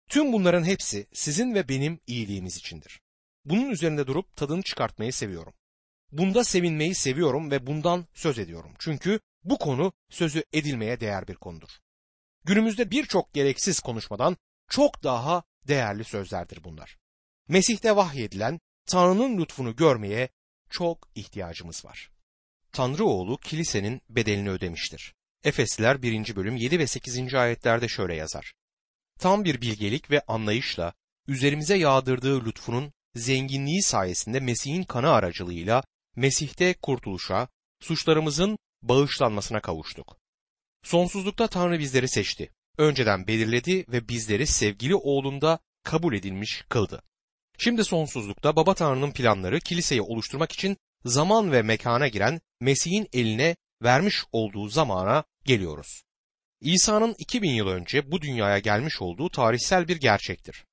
Tüm 0.10 0.34
bunların 0.34 0.64
hepsi 0.64 1.08
sizin 1.14 1.54
ve 1.54 1.70
benim 1.70 2.00
iyiliğimiz 2.08 2.58
içindir. 2.58 3.02
Bunun 3.46 3.70
üzerinde 3.70 4.08
durup 4.08 4.36
tadını 4.36 4.62
çıkartmayı 4.62 5.14
seviyorum. 5.14 5.54
Bunda 6.12 6.44
sevinmeyi 6.44 6.96
seviyorum 6.96 7.52
ve 7.52 7.68
bundan 7.68 8.08
söz 8.14 8.40
ediyorum. 8.40 8.72
Çünkü 8.80 9.20
bu 9.44 9.58
konu 9.58 9.94
sözü 10.10 10.44
edilmeye 10.54 11.00
değer 11.00 11.28
bir 11.28 11.36
konudur. 11.36 11.70
Günümüzde 12.46 12.92
birçok 12.92 13.34
gereksiz 13.34 13.80
konuşmadan 13.80 14.38
çok 14.70 15.04
daha 15.04 15.44
değerli 15.68 16.04
sözlerdir 16.04 16.64
bunlar. 16.64 16.98
Mesih'te 17.48 17.96
vahyedilen 17.96 18.60
Tanrı'nın 18.86 19.38
lütfunu 19.38 19.76
görmeye 19.76 20.30
çok 20.70 21.08
ihtiyacımız 21.16 21.86
var. 21.86 22.12
Tanrı 22.72 23.06
oğlu 23.06 23.38
kilisenin 23.38 24.02
bedelini 24.10 24.50
ödemiştir. 24.50 25.14
Efesliler 25.44 26.02
1. 26.02 26.36
bölüm 26.36 26.56
7 26.56 26.80
ve 26.80 26.88
8. 26.88 27.34
ayetlerde 27.34 27.88
şöyle 27.88 28.16
yazar. 28.16 28.54
Tam 29.20 29.46
bir 29.46 29.62
bilgelik 29.62 30.12
ve 30.12 30.22
anlayışla 30.28 30.94
üzerimize 31.28 31.78
yağdırdığı 31.78 32.46
lütfunun 32.46 32.94
zenginliği 33.16 33.84
sayesinde 33.84 34.40
Mesih'in 34.40 34.84
kanı 34.84 35.10
aracılığıyla 35.10 35.84
Mesih'te 36.16 36.74
kurtuluşa, 36.74 37.48
suçlarımızın 37.80 38.58
bağışlanmasına 38.82 39.60
kavuştuk. 39.62 40.19
Sonsuzlukta 40.84 41.48
Tanrı 41.48 41.80
bizleri 41.80 42.08
seçti. 42.08 42.52
Önceden 42.78 43.28
belirledi 43.28 43.86
ve 43.88 44.10
bizleri 44.10 44.48
sevgili 44.48 44.96
oğlunda 44.96 45.60
kabul 45.84 46.14
edilmiş 46.14 46.64
kıldı. 46.70 47.02
Şimdi 47.58 47.84
sonsuzlukta 47.84 48.56
Baba 48.56 48.74
Tanrı'nın 48.74 49.12
planları 49.12 49.60
kiliseyi 49.60 50.02
oluşturmak 50.02 50.52
için 50.52 50.78
zaman 51.06 51.52
ve 51.52 51.62
mekana 51.62 52.08
giren 52.08 52.42
Mesih'in 52.60 53.08
eline 53.14 53.56
vermiş 53.84 54.24
olduğu 54.32 54.70
zamana 54.70 55.24
geliyoruz. 55.46 56.04
İsa'nın 56.62 57.16
2000 57.18 57.50
yıl 57.50 57.68
önce 57.68 58.12
bu 58.12 58.22
dünyaya 58.22 58.60
gelmiş 58.60 59.02
olduğu 59.02 59.30
tarihsel 59.30 59.88
bir 59.88 59.98
gerçektir. 59.98 60.66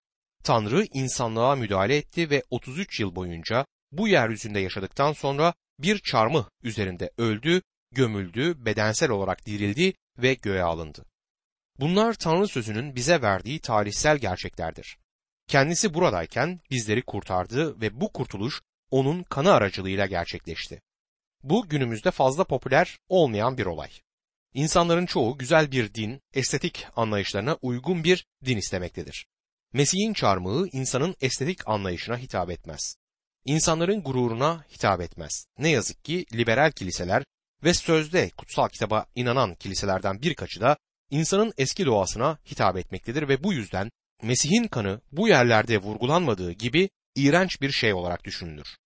Tanrı 0.44 0.84
insanlığa 0.92 1.56
müdahale 1.56 1.96
etti 1.96 2.30
ve 2.30 2.42
33 2.50 3.00
yıl 3.00 3.14
boyunca 3.14 3.66
bu 3.92 4.08
yeryüzünde 4.08 4.60
yaşadıktan 4.60 5.12
sonra 5.12 5.54
bir 5.78 5.98
çarmıh 5.98 6.48
üzerinde 6.62 7.10
öldü, 7.18 7.62
gömüldü, 7.96 8.64
bedensel 8.64 9.10
olarak 9.10 9.46
dirildi 9.46 9.92
ve 10.18 10.34
göğe 10.34 10.62
alındı. 10.62 11.04
Bunlar 11.80 12.14
Tanrı 12.14 12.48
sözünün 12.48 12.96
bize 12.96 13.22
verdiği 13.22 13.60
tarihsel 13.60 14.18
gerçeklerdir. 14.18 14.98
Kendisi 15.48 15.94
buradayken 15.94 16.60
bizleri 16.70 17.02
kurtardı 17.02 17.80
ve 17.80 18.00
bu 18.00 18.12
kurtuluş 18.12 18.62
onun 18.90 19.22
kanı 19.22 19.52
aracılığıyla 19.52 20.06
gerçekleşti. 20.06 20.82
Bu 21.42 21.68
günümüzde 21.68 22.10
fazla 22.10 22.44
popüler 22.44 22.98
olmayan 23.08 23.58
bir 23.58 23.66
olay. 23.66 23.90
İnsanların 24.54 25.06
çoğu 25.06 25.38
güzel 25.38 25.72
bir 25.72 25.94
din, 25.94 26.20
estetik 26.34 26.86
anlayışlarına 26.96 27.58
uygun 27.62 28.04
bir 28.04 28.26
din 28.44 28.56
istemektedir. 28.56 29.26
Mesih'in 29.72 30.12
çarmıhı 30.12 30.68
insanın 30.72 31.14
estetik 31.20 31.68
anlayışına 31.68 32.18
hitap 32.18 32.50
etmez. 32.50 32.96
İnsanların 33.44 34.02
gururuna 34.02 34.64
hitap 34.74 35.00
etmez. 35.00 35.46
Ne 35.58 35.68
yazık 35.68 36.04
ki 36.04 36.26
liberal 36.32 36.72
kiliseler 36.72 37.24
ve 37.66 37.74
sözde 37.74 38.30
kutsal 38.30 38.68
kitaba 38.68 39.06
inanan 39.14 39.54
kiliselerden 39.54 40.22
birkaçı 40.22 40.60
da 40.60 40.76
insanın 41.10 41.52
eski 41.58 41.86
doğasına 41.86 42.38
hitap 42.50 42.76
etmektedir 42.76 43.28
ve 43.28 43.42
bu 43.42 43.52
yüzden 43.52 43.90
Mesih'in 44.22 44.68
kanı 44.68 45.00
bu 45.12 45.28
yerlerde 45.28 45.78
vurgulanmadığı 45.78 46.52
gibi 46.52 46.90
iğrenç 47.14 47.60
bir 47.60 47.70
şey 47.70 47.94
olarak 47.94 48.24
düşünülür. 48.24 48.76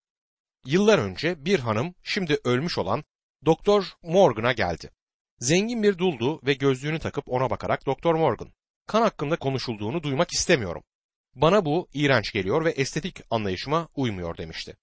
Yıllar 0.66 0.98
önce 0.98 1.44
bir 1.44 1.58
hanım 1.58 1.94
şimdi 2.02 2.38
ölmüş 2.44 2.78
olan 2.78 3.04
Doktor 3.46 3.84
Morgan'a 4.02 4.52
geldi. 4.52 4.90
Zengin 5.38 5.82
bir 5.82 5.98
duldu 5.98 6.40
ve 6.46 6.54
gözlüğünü 6.54 6.98
takıp 6.98 7.24
ona 7.28 7.50
bakarak 7.50 7.86
Doktor 7.86 8.14
Morgan, 8.14 8.52
kan 8.86 9.02
hakkında 9.02 9.36
konuşulduğunu 9.36 10.02
duymak 10.02 10.32
istemiyorum. 10.32 10.82
Bana 11.34 11.64
bu 11.64 11.88
iğrenç 11.94 12.32
geliyor 12.32 12.64
ve 12.64 12.70
estetik 12.70 13.20
anlayışıma 13.30 13.88
uymuyor 13.96 14.36
demişti. 14.36 14.76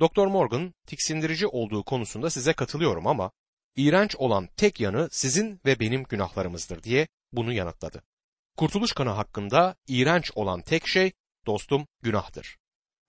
Doktor 0.00 0.26
Morgan 0.26 0.74
tiksindirici 0.86 1.46
olduğu 1.46 1.84
konusunda 1.84 2.30
size 2.30 2.52
katılıyorum 2.52 3.06
ama 3.06 3.30
iğrenç 3.76 4.16
olan 4.16 4.48
tek 4.56 4.80
yanı 4.80 5.08
sizin 5.12 5.60
ve 5.66 5.80
benim 5.80 6.02
günahlarımızdır 6.02 6.82
diye 6.82 7.08
bunu 7.32 7.52
yanıtladı. 7.52 8.02
Kurtuluş 8.56 8.92
kanı 8.92 9.10
hakkında 9.10 9.76
iğrenç 9.88 10.30
olan 10.34 10.62
tek 10.62 10.86
şey 10.86 11.12
dostum 11.46 11.86
günahtır. 12.02 12.56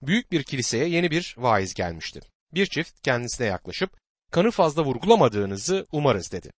Büyük 0.02 0.32
bir 0.32 0.42
kiliseye 0.42 0.88
yeni 0.88 1.10
bir 1.10 1.34
vaiz 1.38 1.74
gelmişti. 1.74 2.20
Bir 2.54 2.66
çift 2.66 3.00
kendisine 3.00 3.46
yaklaşıp 3.46 3.90
kanı 4.30 4.50
fazla 4.50 4.84
vurgulamadığınızı 4.84 5.86
umarız 5.92 6.32
dedi. 6.32 6.50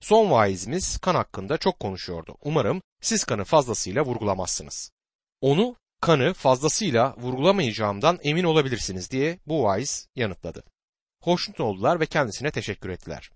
Son 0.00 0.30
vaizimiz 0.30 0.98
kan 0.98 1.14
hakkında 1.14 1.58
çok 1.58 1.80
konuşuyordu. 1.80 2.36
Umarım 2.40 2.82
siz 3.00 3.24
kanı 3.24 3.44
fazlasıyla 3.44 4.04
vurgulamazsınız. 4.04 4.90
Onu 5.40 5.76
kanı 6.00 6.34
fazlasıyla 6.34 7.16
vurgulamayacağımdan 7.16 8.18
emin 8.22 8.44
olabilirsiniz 8.44 9.10
diye 9.10 9.38
bu 9.46 9.62
vaiz 9.62 10.08
yanıtladı. 10.16 10.64
Hoşnut 11.22 11.60
oldular 11.60 12.00
ve 12.00 12.06
kendisine 12.06 12.50
teşekkür 12.50 12.88
ettiler. 12.88 13.30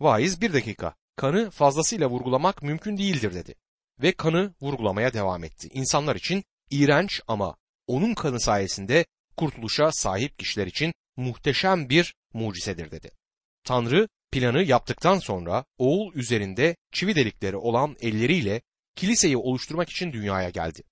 Vaiz 0.00 0.40
bir 0.40 0.52
dakika 0.52 0.94
kanı 1.16 1.50
fazlasıyla 1.50 2.10
vurgulamak 2.10 2.62
mümkün 2.62 2.96
değildir 2.96 3.34
dedi 3.34 3.54
ve 4.02 4.12
kanı 4.12 4.54
vurgulamaya 4.60 5.12
devam 5.12 5.44
etti. 5.44 5.68
İnsanlar 5.72 6.16
için 6.16 6.44
iğrenç 6.70 7.20
ama 7.28 7.56
onun 7.86 8.14
kanı 8.14 8.40
sayesinde 8.40 9.06
kurtuluşa 9.36 9.92
sahip 9.92 10.38
kişiler 10.38 10.66
için 10.66 10.94
muhteşem 11.16 11.88
bir 11.88 12.14
mucizedir 12.32 12.90
dedi. 12.90 13.10
Tanrı 13.64 14.08
planı 14.32 14.62
yaptıktan 14.62 15.18
sonra 15.18 15.64
oğul 15.78 16.14
üzerinde 16.14 16.76
çivi 16.92 17.14
delikleri 17.14 17.56
olan 17.56 17.96
elleriyle 18.00 18.62
kiliseyi 18.96 19.36
oluşturmak 19.36 19.90
için 19.90 20.12
dünyaya 20.12 20.50
geldi. 20.50 20.82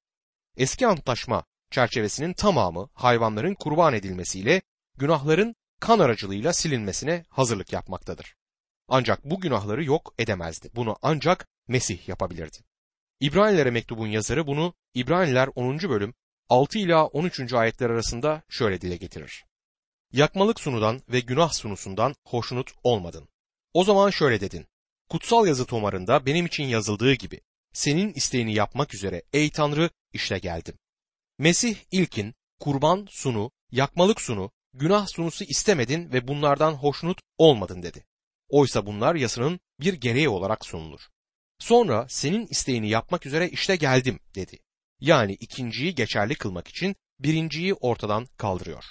Eski 0.56 0.86
antlaşma 0.86 1.44
çerçevesinin 1.70 2.32
tamamı 2.32 2.88
hayvanların 2.94 3.54
kurban 3.54 3.94
edilmesiyle 3.94 4.62
günahların 4.98 5.54
kan 5.80 5.98
aracılığıyla 5.98 6.52
silinmesine 6.52 7.24
hazırlık 7.28 7.72
yapmaktadır. 7.72 8.34
Ancak 8.88 9.24
bu 9.24 9.40
günahları 9.40 9.84
yok 9.84 10.14
edemezdi. 10.18 10.70
Bunu 10.74 10.96
ancak 11.02 11.46
Mesih 11.68 12.08
yapabilirdi. 12.08 12.58
İbranilere 13.20 13.70
mektubun 13.70 14.06
yazarı 14.06 14.46
bunu 14.46 14.74
İbraniler 14.94 15.48
10. 15.54 15.78
bölüm 15.78 16.14
6 16.48 16.78
ila 16.78 17.06
13. 17.06 17.52
ayetler 17.52 17.90
arasında 17.90 18.42
şöyle 18.48 18.80
dile 18.80 18.96
getirir. 18.96 19.44
Yakmalık 20.12 20.60
sunudan 20.60 21.02
ve 21.08 21.20
günah 21.20 21.52
sunusundan 21.52 22.14
hoşnut 22.24 22.72
olmadın. 22.82 23.28
O 23.74 23.84
zaman 23.84 24.10
şöyle 24.10 24.40
dedin. 24.40 24.66
Kutsal 25.08 25.46
yazı 25.46 25.66
tomarında 25.66 26.26
benim 26.26 26.46
için 26.46 26.64
yazıldığı 26.64 27.14
gibi 27.14 27.40
senin 27.72 28.12
isteğini 28.12 28.54
yapmak 28.54 28.94
üzere 28.94 29.22
ey 29.32 29.50
Tanrı 29.50 29.90
işte 30.12 30.38
geldim. 30.38 30.74
Mesih 31.38 31.76
ilkin 31.90 32.34
kurban 32.60 33.06
sunu, 33.10 33.50
yakmalık 33.70 34.20
sunu, 34.20 34.50
günah 34.74 35.06
sunusu 35.06 35.44
istemedin 35.44 36.12
ve 36.12 36.28
bunlardan 36.28 36.72
hoşnut 36.72 37.20
olmadın 37.38 37.82
dedi. 37.82 38.04
Oysa 38.48 38.86
bunlar 38.86 39.14
yasının 39.14 39.60
bir 39.80 39.94
gereği 39.94 40.28
olarak 40.28 40.66
sunulur. 40.66 41.00
Sonra 41.58 42.06
senin 42.08 42.46
isteğini 42.46 42.88
yapmak 42.88 43.26
üzere 43.26 43.48
işte 43.48 43.76
geldim 43.76 44.20
dedi. 44.34 44.58
Yani 45.00 45.32
ikinciyi 45.32 45.94
geçerli 45.94 46.34
kılmak 46.34 46.68
için 46.68 46.96
birinciyi 47.20 47.74
ortadan 47.74 48.26
kaldırıyor. 48.36 48.84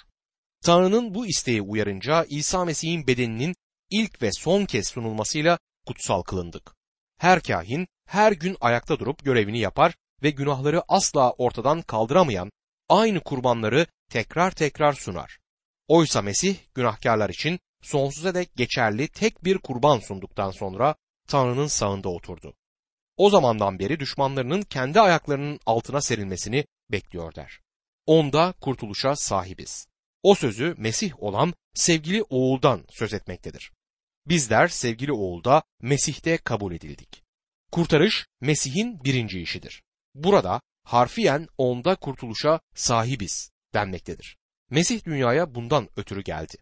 Tanrı'nın 0.64 1.14
bu 1.14 1.26
isteği 1.26 1.62
uyarınca 1.62 2.24
İsa 2.28 2.64
Mesih'in 2.64 3.06
bedeninin 3.06 3.54
ilk 3.90 4.22
ve 4.22 4.32
son 4.32 4.64
kez 4.64 4.88
sunulmasıyla 4.88 5.58
kutsal 5.86 6.22
kılındık. 6.22 6.74
Her 7.18 7.42
kahin 7.42 7.86
her 8.06 8.32
gün 8.32 8.56
ayakta 8.60 8.98
durup 8.98 9.24
görevini 9.24 9.58
yapar 9.58 9.94
ve 10.22 10.30
günahları 10.30 10.82
asla 10.88 11.32
ortadan 11.32 11.82
kaldıramayan 11.82 12.50
aynı 12.88 13.20
kurbanları 13.20 13.86
tekrar 14.10 14.50
tekrar 14.50 14.92
sunar. 14.92 15.38
Oysa 15.88 16.22
Mesih 16.22 16.56
günahkarlar 16.74 17.30
için 17.30 17.58
sonsuza 17.82 18.34
dek 18.34 18.56
geçerli 18.56 19.08
tek 19.08 19.44
bir 19.44 19.58
kurban 19.58 19.98
sunduktan 19.98 20.50
sonra 20.50 20.94
Tanrı'nın 21.28 21.66
sağında 21.66 22.08
oturdu. 22.08 22.54
O 23.16 23.30
zamandan 23.30 23.78
beri 23.78 24.00
düşmanlarının 24.00 24.62
kendi 24.62 25.00
ayaklarının 25.00 25.60
altına 25.66 26.00
serilmesini 26.00 26.66
bekliyor 26.90 27.34
der. 27.34 27.60
Onda 28.06 28.54
kurtuluşa 28.60 29.16
sahibiz. 29.16 29.86
O 30.22 30.34
sözü 30.34 30.74
Mesih 30.78 31.22
olan 31.22 31.54
sevgili 31.74 32.22
oğuldan 32.22 32.84
söz 32.90 33.14
etmektedir. 33.14 33.72
Bizler 34.26 34.68
sevgili 34.68 35.12
oğulda 35.12 35.62
Mesih'te 35.82 36.36
kabul 36.36 36.74
edildik. 36.74 37.22
Kurtarış 37.72 38.26
Mesih'in 38.40 39.04
birinci 39.04 39.40
işidir. 39.40 39.82
Burada 40.14 40.60
harfiyen 40.84 41.48
onda 41.58 41.96
kurtuluşa 41.96 42.60
sahibiz 42.74 43.50
denmektedir. 43.74 44.36
Mesih 44.70 45.04
dünyaya 45.04 45.54
bundan 45.54 45.88
ötürü 45.96 46.22
geldi. 46.22 46.56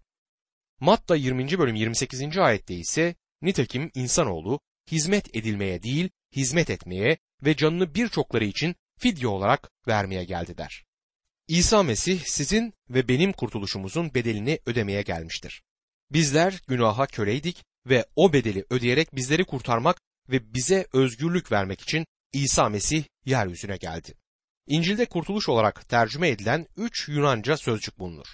Matta 0.80 1.16
20. 1.16 1.58
bölüm 1.58 1.74
28. 1.74 2.38
ayette 2.38 2.74
ise 2.74 3.14
nitekim 3.42 3.90
insanoğlu 3.94 4.60
hizmet 4.90 5.36
edilmeye 5.36 5.82
değil 5.82 6.10
hizmet 6.36 6.70
etmeye 6.70 7.18
ve 7.42 7.56
canını 7.56 7.94
birçokları 7.94 8.44
için 8.44 8.76
fidye 8.98 9.28
olarak 9.28 9.70
vermeye 9.88 10.24
geldi 10.24 10.58
der. 10.58 10.84
İsa 11.48 11.82
Mesih 11.82 12.20
sizin 12.24 12.74
ve 12.90 13.08
benim 13.08 13.32
kurtuluşumuzun 13.32 14.14
bedelini 14.14 14.58
ödemeye 14.66 15.02
gelmiştir. 15.02 15.62
Bizler 16.10 16.62
günaha 16.68 17.06
köleydik 17.06 17.64
ve 17.86 18.06
o 18.16 18.32
bedeli 18.32 18.64
ödeyerek 18.70 19.14
bizleri 19.14 19.44
kurtarmak 19.44 20.00
ve 20.28 20.54
bize 20.54 20.86
özgürlük 20.92 21.52
vermek 21.52 21.80
için 21.80 22.06
İsa 22.32 22.68
Mesih 22.68 23.04
yeryüzüne 23.24 23.76
geldi. 23.76 24.14
İncil'de 24.66 25.06
kurtuluş 25.06 25.48
olarak 25.48 25.88
tercüme 25.88 26.28
edilen 26.28 26.66
üç 26.76 27.08
Yunanca 27.08 27.56
sözcük 27.56 27.98
bulunur. 27.98 28.26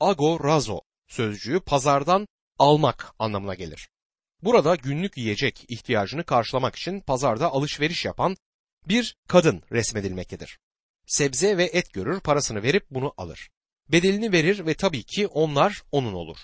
Ago 0.00 0.44
razo 0.44 0.80
sözcüğü 1.10 1.60
pazardan 1.60 2.28
almak 2.58 3.14
anlamına 3.18 3.54
gelir. 3.54 3.88
Burada 4.42 4.74
günlük 4.74 5.16
yiyecek 5.16 5.64
ihtiyacını 5.68 6.24
karşılamak 6.24 6.76
için 6.76 7.00
pazarda 7.00 7.52
alışveriş 7.52 8.04
yapan 8.04 8.36
bir 8.88 9.16
kadın 9.28 9.62
resmedilmektedir. 9.72 10.58
Sebze 11.06 11.56
ve 11.56 11.64
et 11.64 11.92
görür, 11.92 12.20
parasını 12.20 12.62
verip 12.62 12.86
bunu 12.90 13.14
alır. 13.16 13.50
Bedelini 13.88 14.32
verir 14.32 14.66
ve 14.66 14.74
tabii 14.74 15.02
ki 15.02 15.26
onlar 15.26 15.82
onun 15.92 16.12
olur. 16.12 16.38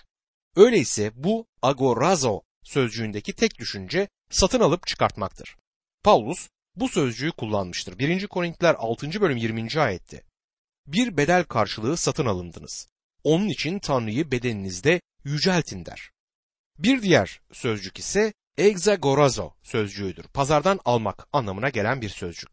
Öyleyse 0.57 1.13
bu 1.15 1.47
agorazo 1.63 2.41
sözcüğündeki 2.63 3.33
tek 3.33 3.59
düşünce 3.59 4.09
satın 4.31 4.61
alıp 4.61 4.87
çıkartmaktır. 4.87 5.57
Paulus 6.03 6.49
bu 6.77 6.89
sözcüğü 6.89 7.31
kullanmıştır. 7.33 7.99
1. 7.99 8.27
Korintiler 8.27 8.75
6. 8.79 9.21
bölüm 9.21 9.37
20. 9.37 9.81
ayette. 9.81 10.23
Bir 10.87 11.17
bedel 11.17 11.45
karşılığı 11.45 11.97
satın 11.97 12.27
alındınız. 12.27 12.89
Onun 13.27 13.49
için 13.49 13.79
Tanrı'yı 13.79 14.31
bedeninizde 14.31 15.01
yüceltin 15.25 15.87
der. 15.87 16.11
Bir 16.79 17.03
diğer 17.03 17.41
sözcük 17.53 17.99
ise 17.99 18.33
exagorazo 18.59 19.51
sözcüğüdür. 19.63 20.25
Pazardan 20.25 20.81
almak 20.85 21.29
anlamına 21.33 21.69
gelen 21.69 22.01
bir 22.01 22.09
sözcük. 22.09 22.49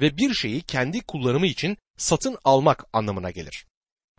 Ve 0.00 0.16
bir 0.16 0.34
şeyi 0.34 0.62
kendi 0.62 1.00
kullanımı 1.00 1.46
için 1.46 1.76
satın 1.96 2.38
almak 2.44 2.84
anlamına 2.92 3.30
gelir. 3.30 3.66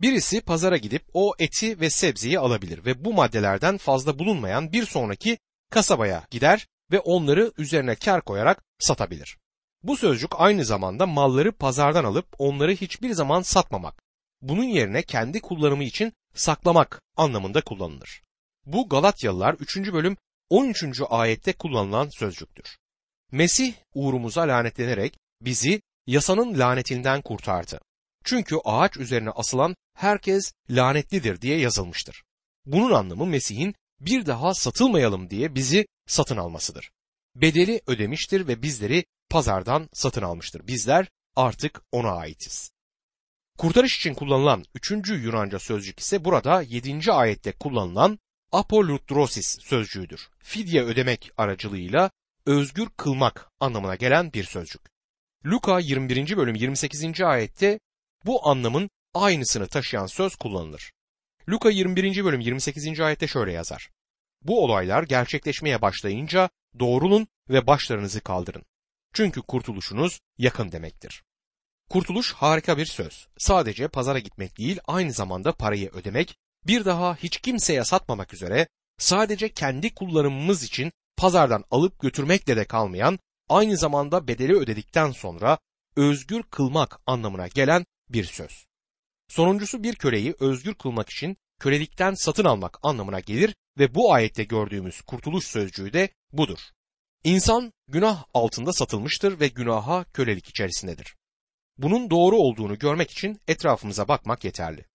Birisi 0.01 0.41
pazara 0.41 0.77
gidip 0.77 1.03
o 1.13 1.33
eti 1.39 1.79
ve 1.79 1.89
sebzeyi 1.89 2.39
alabilir 2.39 2.85
ve 2.85 3.05
bu 3.05 3.13
maddelerden 3.13 3.77
fazla 3.77 4.19
bulunmayan 4.19 4.71
bir 4.71 4.85
sonraki 4.85 5.37
kasabaya 5.71 6.23
gider 6.31 6.67
ve 6.91 6.99
onları 6.99 7.51
üzerine 7.57 7.95
kar 7.95 8.21
koyarak 8.21 8.63
satabilir. 8.79 9.37
Bu 9.83 9.97
sözcük 9.97 10.31
aynı 10.35 10.65
zamanda 10.65 11.05
malları 11.05 11.51
pazardan 11.51 12.03
alıp 12.03 12.27
onları 12.37 12.71
hiçbir 12.71 13.11
zaman 13.11 13.41
satmamak, 13.41 14.04
bunun 14.47 14.63
yerine 14.63 15.01
kendi 15.01 15.41
kullanımı 15.41 15.83
için 15.83 16.13
saklamak 16.33 17.01
anlamında 17.15 17.61
kullanılır. 17.61 18.21
Bu 18.65 18.89
Galatyalılar 18.89 19.53
3. 19.53 19.77
bölüm 19.77 20.17
13. 20.49 21.01
ayette 21.09 21.53
kullanılan 21.53 22.09
sözcüktür. 22.09 22.77
Mesih 23.31 23.73
uğrumuza 23.93 24.41
lanetlenerek 24.41 25.17
bizi 25.41 25.81
yasanın 26.07 26.59
lanetinden 26.59 27.21
kurtardı. 27.21 27.79
Çünkü 28.23 28.55
ağaç 28.65 28.97
üzerine 28.97 29.29
asılan 29.29 29.75
herkes 29.93 30.53
lanetlidir 30.69 31.41
diye 31.41 31.59
yazılmıştır. 31.59 32.23
Bunun 32.65 32.91
anlamı 32.91 33.25
Mesih'in 33.25 33.75
bir 33.99 34.25
daha 34.25 34.53
satılmayalım 34.53 35.29
diye 35.29 35.55
bizi 35.55 35.87
satın 36.07 36.37
almasıdır. 36.37 36.91
Bedeli 37.35 37.81
ödemiştir 37.87 38.47
ve 38.47 38.61
bizleri 38.61 39.05
pazardan 39.29 39.89
satın 39.93 40.21
almıştır. 40.21 40.67
Bizler 40.67 41.07
artık 41.35 41.81
ona 41.91 42.11
aitiz. 42.11 42.74
Kurtarış 43.57 43.97
için 43.97 44.13
kullanılan 44.13 44.65
üçüncü 44.75 45.15
Yunanca 45.23 45.59
sözcük 45.59 45.99
ise 45.99 46.25
burada 46.25 46.61
7. 46.61 47.11
ayette 47.11 47.51
kullanılan 47.51 48.19
apoludrosis 48.51 49.57
sözcüğüdür. 49.61 50.29
Fidye 50.39 50.83
ödemek 50.83 51.31
aracılığıyla 51.37 52.11
özgür 52.45 52.87
kılmak 52.97 53.49
anlamına 53.59 53.95
gelen 53.95 54.33
bir 54.33 54.43
sözcük. 54.43 54.81
Luka 55.45 55.79
21. 55.79 56.37
bölüm 56.37 56.55
28. 56.55 57.21
ayette 57.21 57.79
bu 58.25 58.47
anlamın 58.47 58.89
aynısını 59.13 59.67
taşıyan 59.67 60.05
söz 60.05 60.35
kullanılır. 60.35 60.91
Luka 61.49 61.69
21. 61.69 62.25
bölüm 62.25 62.39
28. 62.39 62.99
ayette 62.99 63.27
şöyle 63.27 63.51
yazar. 63.51 63.89
Bu 64.41 64.63
olaylar 64.63 65.03
gerçekleşmeye 65.03 65.81
başlayınca 65.81 66.49
doğrulun 66.79 67.27
ve 67.49 67.67
başlarınızı 67.67 68.21
kaldırın. 68.21 68.63
Çünkü 69.13 69.41
kurtuluşunuz 69.41 70.19
yakın 70.37 70.71
demektir. 70.71 71.23
Kurtuluş 71.89 72.33
harika 72.33 72.77
bir 72.77 72.85
söz. 72.85 73.27
Sadece 73.37 73.87
pazara 73.87 74.19
gitmek 74.19 74.57
değil, 74.57 74.79
aynı 74.87 75.11
zamanda 75.11 75.51
parayı 75.51 75.89
ödemek, 75.89 76.35
bir 76.67 76.85
daha 76.85 77.15
hiç 77.15 77.37
kimseye 77.37 77.83
satmamak 77.83 78.33
üzere 78.33 78.67
sadece 78.97 79.49
kendi 79.49 79.93
kullanımımız 79.93 80.63
için 80.63 80.91
pazardan 81.17 81.63
alıp 81.71 81.99
götürmekle 82.01 82.57
de 82.57 82.65
kalmayan, 82.65 83.19
aynı 83.49 83.77
zamanda 83.77 84.27
bedeli 84.27 84.55
ödedikten 84.55 85.11
sonra 85.11 85.57
özgür 85.95 86.43
kılmak 86.43 86.99
anlamına 87.05 87.47
gelen 87.47 87.85
bir 88.09 88.23
söz. 88.23 88.65
Sonuncusu 89.27 89.83
bir 89.83 89.95
köleyi 89.95 90.35
özgür 90.39 90.73
kılmak 90.73 91.09
için 91.09 91.37
kölelikten 91.59 92.13
satın 92.13 92.45
almak 92.45 92.77
anlamına 92.83 93.19
gelir 93.19 93.55
ve 93.77 93.95
bu 93.95 94.13
ayette 94.13 94.43
gördüğümüz 94.43 95.01
kurtuluş 95.01 95.47
sözcüğü 95.47 95.93
de 95.93 96.09
budur. 96.31 96.59
İnsan 97.23 97.73
günah 97.87 98.25
altında 98.33 98.73
satılmıştır 98.73 99.39
ve 99.39 99.47
günaha 99.47 100.05
kölelik 100.13 100.49
içerisindedir. 100.49 101.15
Bunun 101.77 102.09
doğru 102.09 102.37
olduğunu 102.37 102.79
görmek 102.79 103.11
için 103.11 103.39
etrafımıza 103.47 104.07
bakmak 104.07 104.43
yeterli. 104.43 104.85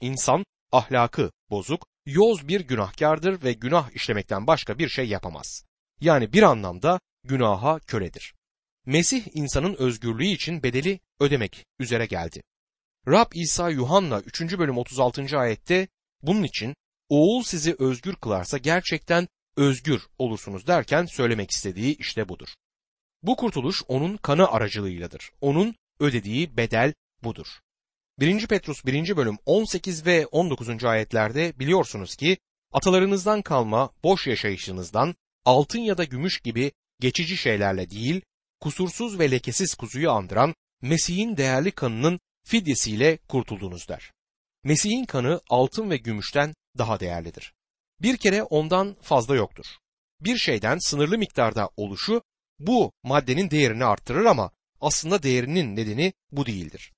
İnsan 0.00 0.44
ahlakı 0.72 1.30
bozuk, 1.50 1.86
yoz 2.06 2.48
bir 2.48 2.60
günahkardır 2.60 3.42
ve 3.42 3.52
günah 3.52 3.90
işlemekten 3.90 4.46
başka 4.46 4.78
bir 4.78 4.88
şey 4.88 5.08
yapamaz. 5.08 5.64
Yani 6.00 6.32
bir 6.32 6.42
anlamda 6.42 7.00
günaha 7.24 7.78
köledir. 7.78 8.34
Mesih 8.86 9.26
insanın 9.34 9.74
özgürlüğü 9.78 10.26
için 10.26 10.62
bedeli 10.62 11.00
ödemek 11.20 11.66
üzere 11.78 12.06
geldi. 12.06 12.42
Rab 13.08 13.32
İsa 13.34 13.70
Yuhanna 13.70 14.20
3. 14.20 14.58
bölüm 14.58 14.78
36. 14.78 15.38
ayette 15.38 15.88
bunun 16.22 16.42
için 16.42 16.74
oğul 17.08 17.42
sizi 17.42 17.76
özgür 17.78 18.14
kılarsa 18.14 18.58
gerçekten 18.58 19.28
özgür 19.56 20.02
olursunuz 20.18 20.66
derken 20.66 21.04
söylemek 21.04 21.50
istediği 21.50 21.96
işte 21.96 22.28
budur. 22.28 22.48
Bu 23.22 23.36
kurtuluş 23.36 23.82
onun 23.88 24.16
kanı 24.16 24.48
aracılığıyladır. 24.48 25.30
Onun 25.40 25.74
ödediği 26.00 26.56
bedel 26.56 26.94
budur. 27.24 27.46
1. 28.18 28.46
Petrus 28.46 28.84
1. 28.84 29.16
bölüm 29.16 29.38
18 29.46 30.06
ve 30.06 30.26
19. 30.26 30.84
ayetlerde 30.84 31.58
biliyorsunuz 31.58 32.16
ki 32.16 32.38
atalarınızdan 32.72 33.42
kalma 33.42 33.90
boş 34.04 34.26
yaşayışınızdan 34.26 35.14
altın 35.44 35.78
ya 35.78 35.98
da 35.98 36.04
gümüş 36.04 36.40
gibi 36.40 36.72
geçici 37.00 37.36
şeylerle 37.36 37.90
değil, 37.90 38.20
kusursuz 38.60 39.18
ve 39.18 39.30
lekesiz 39.30 39.74
kuzuyu 39.74 40.10
andıran 40.10 40.54
Mesih'in 40.82 41.36
değerli 41.36 41.70
kanının 41.70 42.20
fidyesiyle 42.44 43.16
kurtuldunuz 43.16 43.88
der. 43.88 44.12
Mesih'in 44.64 45.04
kanı 45.04 45.40
altın 45.50 45.90
ve 45.90 45.96
gümüşten 45.96 46.54
daha 46.78 47.00
değerlidir. 47.00 47.52
Bir 48.02 48.16
kere 48.16 48.42
ondan 48.42 48.96
fazla 49.02 49.36
yoktur. 49.36 49.66
Bir 50.20 50.36
şeyden 50.36 50.78
sınırlı 50.78 51.18
miktarda 51.18 51.70
oluşu 51.76 52.22
bu 52.58 52.92
maddenin 53.02 53.50
değerini 53.50 53.84
arttırır 53.84 54.24
ama 54.24 54.50
aslında 54.80 55.22
değerinin 55.22 55.76
nedeni 55.76 56.12
bu 56.32 56.46
değildir. 56.46 56.92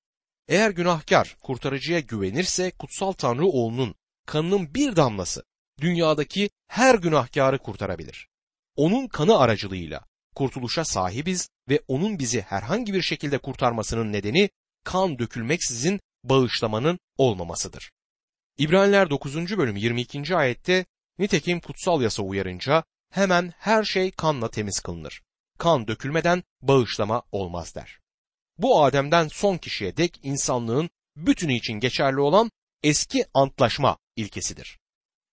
Eğer 0.47 0.69
günahkar 0.69 1.35
kurtarıcıya 1.43 1.99
güvenirse 1.99 2.71
kutsal 2.71 3.11
Tanrı 3.11 3.45
oğlunun 3.45 3.95
kanının 4.25 4.73
bir 4.73 4.95
damlası 4.95 5.43
dünyadaki 5.81 6.49
her 6.67 6.95
günahkarı 6.95 7.57
kurtarabilir. 7.57 8.27
Onun 8.75 9.07
kanı 9.07 9.37
aracılığıyla 9.37 10.05
kurtuluşa 10.35 10.85
sahibiz 10.85 11.49
ve 11.69 11.79
onun 11.87 12.19
bizi 12.19 12.41
herhangi 12.41 12.93
bir 12.93 13.01
şekilde 13.01 13.37
kurtarmasının 13.37 14.13
nedeni 14.13 14.49
kan 14.83 15.19
dökülmeksizin 15.19 15.99
bağışlamanın 16.23 16.99
olmamasıdır. 17.17 17.91
İbraniler 18.57 19.09
9. 19.09 19.57
bölüm 19.57 19.75
22. 19.75 20.35
ayette 20.35 20.85
nitekim 21.19 21.59
kutsal 21.59 22.01
yasa 22.01 22.23
uyarınca 22.23 22.83
hemen 23.09 23.53
her 23.57 23.83
şey 23.83 24.11
kanla 24.11 24.49
temiz 24.49 24.79
kılınır. 24.79 25.21
Kan 25.63 25.87
dökülmeden 25.87 26.43
bağışlama 26.61 27.23
olmaz 27.31 27.75
der. 27.75 27.99
Bu 28.57 28.83
Adem'den 28.83 29.27
son 29.27 29.57
kişiye 29.57 29.97
dek 29.97 30.19
insanlığın 30.23 30.89
bütünü 31.15 31.53
için 31.53 31.73
geçerli 31.73 32.19
olan 32.19 32.51
eski 32.83 33.25
antlaşma 33.33 33.97
ilkesidir. 34.15 34.79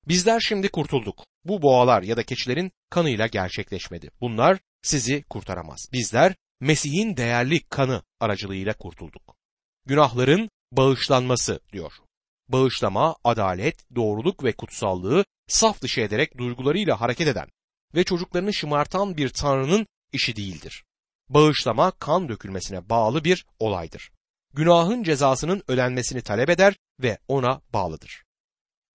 Bizler 0.09 0.41
şimdi 0.41 0.69
kurtulduk. 0.69 1.25
Bu 1.45 1.63
boğalar 1.63 2.03
ya 2.03 2.17
da 2.17 2.23
keçilerin 2.23 2.73
kanıyla 2.91 3.27
gerçekleşmedi. 3.27 4.11
Bunlar 4.21 4.59
sizi 4.83 5.23
kurtaramaz. 5.23 5.89
Bizler 5.93 6.35
Mesih'in 6.61 7.17
değerli 7.17 7.61
kanı 7.63 8.03
aracılığıyla 8.21 8.75
kurtulduk. 8.75 9.35
Günahların 9.87 10.51
bağışlanması 10.73 11.61
diyor. 11.73 11.93
Bağışlama, 12.49 13.17
adalet, 13.25 13.95
doğruluk 13.95 14.45
ve 14.45 14.53
kutsallığı 14.53 15.25
saf 15.49 15.83
dışı 15.83 16.01
ederek 16.01 16.39
duygularıyla 16.39 17.01
hareket 17.01 17.29
eden 17.29 17.49
ve 17.95 18.05
çocuklarını 18.05 18.53
şımartan 18.53 19.17
bir 19.17 19.29
tanrının 19.29 19.87
işi 20.13 20.37
değildir. 20.37 20.85
Bağışlama 21.29 21.91
kan 21.91 22.29
dökülmesine 22.29 22.89
bağlı 22.89 23.25
bir 23.25 23.47
olaydır. 23.59 24.11
Günahın 24.55 25.03
cezasının 25.03 25.63
ödenmesini 25.69 26.23
talep 26.23 26.51
eder 26.51 26.77
ve 27.03 27.19
ona 27.29 27.61
bağlıdır. 27.73 28.25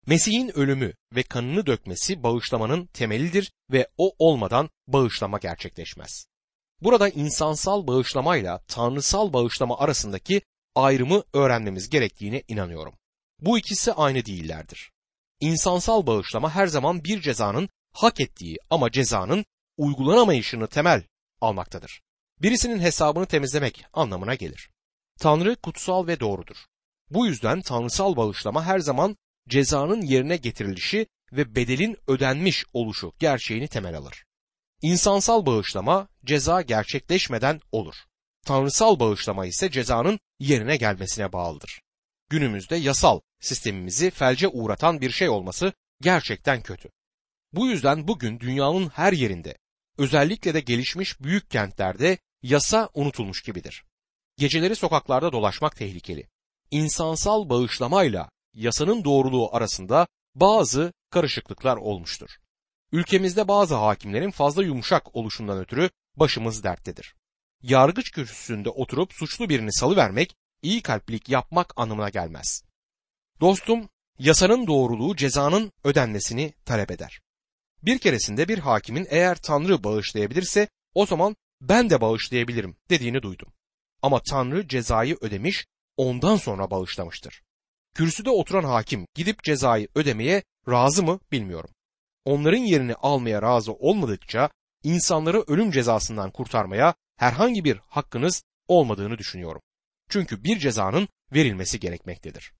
Mesih'in 0.07 0.57
ölümü 0.57 0.93
ve 1.15 1.23
kanını 1.23 1.65
dökmesi 1.65 2.23
bağışlamanın 2.23 2.85
temelidir 2.85 3.51
ve 3.71 3.87
o 3.97 4.15
olmadan 4.19 4.69
bağışlama 4.87 5.37
gerçekleşmez. 5.37 6.27
Burada 6.81 7.09
insansal 7.09 7.87
bağışlamayla 7.87 8.61
tanrısal 8.67 9.33
bağışlama 9.33 9.79
arasındaki 9.79 10.41
ayrımı 10.75 11.23
öğrenmemiz 11.33 11.89
gerektiğine 11.89 12.43
inanıyorum. 12.47 12.93
Bu 13.39 13.57
ikisi 13.57 13.93
aynı 13.93 14.25
değillerdir. 14.25 14.91
İnsansal 15.39 16.07
bağışlama 16.07 16.55
her 16.55 16.67
zaman 16.67 17.03
bir 17.03 17.21
cezanın 17.21 17.69
hak 17.93 18.19
ettiği 18.19 18.57
ama 18.69 18.91
cezanın 18.91 19.45
uygulanamayışını 19.77 20.67
temel 20.67 21.03
almaktadır. 21.41 22.01
Birisinin 22.41 22.79
hesabını 22.79 23.25
temizlemek 23.25 23.85
anlamına 23.93 24.35
gelir. 24.35 24.69
Tanrı 25.19 25.55
kutsal 25.55 26.07
ve 26.07 26.19
doğrudur. 26.19 26.57
Bu 27.09 27.27
yüzden 27.27 27.61
tanrısal 27.61 28.15
bağışlama 28.15 28.65
her 28.65 28.79
zaman 28.79 29.17
cezanın 29.49 30.01
yerine 30.01 30.37
getirilişi 30.37 31.07
ve 31.31 31.55
bedelin 31.55 31.97
ödenmiş 32.07 32.65
oluşu 32.73 33.13
gerçeğini 33.19 33.67
temel 33.67 33.97
alır. 33.97 34.25
İnsansal 34.81 35.45
bağışlama 35.45 36.07
ceza 36.25 36.61
gerçekleşmeden 36.61 37.61
olur. 37.71 37.95
Tanrısal 38.45 38.99
bağışlama 38.99 39.45
ise 39.45 39.71
cezanın 39.71 40.19
yerine 40.39 40.77
gelmesine 40.77 41.33
bağlıdır. 41.33 41.81
Günümüzde 42.29 42.75
yasal 42.75 43.19
sistemimizi 43.39 44.11
felce 44.11 44.47
uğratan 44.47 45.01
bir 45.01 45.11
şey 45.11 45.29
olması 45.29 45.73
gerçekten 46.01 46.61
kötü. 46.61 46.89
Bu 47.53 47.67
yüzden 47.67 48.07
bugün 48.07 48.39
dünyanın 48.39 48.89
her 48.89 49.13
yerinde, 49.13 49.57
özellikle 49.97 50.53
de 50.53 50.59
gelişmiş 50.59 51.21
büyük 51.21 51.49
kentlerde 51.49 52.17
yasa 52.41 52.89
unutulmuş 52.93 53.41
gibidir. 53.43 53.83
Geceleri 54.37 54.75
sokaklarda 54.75 55.31
dolaşmak 55.31 55.75
tehlikeli. 55.75 56.27
İnsansal 56.71 57.49
bağışlamayla 57.49 58.29
yasanın 58.53 59.03
doğruluğu 59.03 59.55
arasında 59.55 60.07
bazı 60.35 60.93
karışıklıklar 61.09 61.77
olmuştur. 61.77 62.29
Ülkemizde 62.91 63.47
bazı 63.47 63.75
hakimlerin 63.75 64.31
fazla 64.31 64.63
yumuşak 64.63 65.15
oluşundan 65.15 65.59
ötürü 65.59 65.89
başımız 66.15 66.63
derttedir. 66.63 67.15
Yargıç 67.61 68.11
kürsüsünde 68.11 68.69
oturup 68.69 69.13
suçlu 69.13 69.49
birini 69.49 69.73
salıvermek 69.73 70.35
iyi 70.61 70.81
kalplilik 70.81 71.29
yapmak 71.29 71.73
anlamına 71.75 72.09
gelmez. 72.09 72.63
Dostum, 73.41 73.89
yasanın 74.19 74.67
doğruluğu 74.67 75.15
cezanın 75.15 75.71
ödenmesini 75.83 76.53
talep 76.65 76.91
eder. 76.91 77.21
Bir 77.85 77.99
keresinde 77.99 78.47
bir 78.47 78.59
hakimin 78.59 79.07
eğer 79.09 79.35
Tanrı 79.35 79.83
bağışlayabilirse 79.83 80.67
o 80.93 81.05
zaman 81.05 81.35
ben 81.61 81.89
de 81.89 82.01
bağışlayabilirim 82.01 82.77
dediğini 82.89 83.21
duydum. 83.21 83.53
Ama 84.01 84.21
Tanrı 84.29 84.67
cezayı 84.67 85.17
ödemiş, 85.21 85.65
ondan 85.97 86.35
sonra 86.35 86.71
bağışlamıştır. 86.71 87.41
Kürsüde 87.93 88.29
oturan 88.29 88.63
hakim 88.63 89.07
gidip 89.15 89.43
cezayı 89.43 89.87
ödemeye 89.95 90.43
razı 90.69 91.03
mı 91.03 91.19
bilmiyorum. 91.31 91.69
Onların 92.25 92.57
yerini 92.57 92.95
almaya 92.95 93.41
razı 93.41 93.73
olmadıkça 93.73 94.49
insanları 94.83 95.43
ölüm 95.47 95.71
cezasından 95.71 96.31
kurtarmaya 96.31 96.95
herhangi 97.17 97.63
bir 97.63 97.77
hakkınız 97.77 98.43
olmadığını 98.67 99.17
düşünüyorum. 99.17 99.61
Çünkü 100.09 100.43
bir 100.43 100.59
cezanın 100.59 101.07
verilmesi 101.33 101.79
gerekmektedir. 101.79 102.53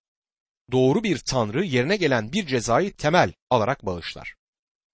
Doğru 0.72 1.04
bir 1.04 1.18
tanrı 1.18 1.66
yerine 1.66 1.98
gelen 1.98 2.32
bir 2.32 2.48
cezayı 2.48 2.94
temel 2.94 3.34
alarak 3.50 3.86
bağışlar. 3.86 4.35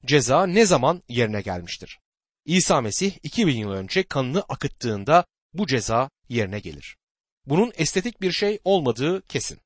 Ceza 0.06 0.46
ne 0.46 0.66
zaman 0.66 1.04
yerine 1.10 1.42
gelmiştir? 1.42 2.00
İsa 2.46 2.82
Mesih 2.82 3.18
2000 3.24 3.58
yıl 3.58 3.72
önce 3.72 4.04
kanını 4.04 4.42
akıttığında 4.42 5.26
bu 5.54 5.68
ceza 5.68 6.10
yerine 6.30 6.60
gelir. 6.60 6.98
Bunun 7.46 7.72
estetik 7.76 8.22
bir 8.22 8.32
şey 8.32 8.60
olmadığı 8.64 9.22
kesin. 9.28 9.60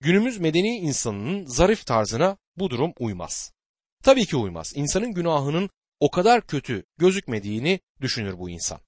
Günümüz 0.00 0.38
medeni 0.38 0.76
insanının 0.76 1.46
zarif 1.46 1.86
tarzına 1.86 2.36
bu 2.56 2.70
durum 2.70 2.92
uymaz. 2.98 3.52
Tabii 4.02 4.26
ki 4.26 4.36
uymaz. 4.36 4.72
İnsanın 4.74 5.12
günahının 5.12 5.70
o 6.00 6.10
kadar 6.10 6.46
kötü 6.46 6.84
gözükmediğini 6.98 7.80
düşünür 8.00 8.38
bu 8.38 8.50
insan. 8.50 8.80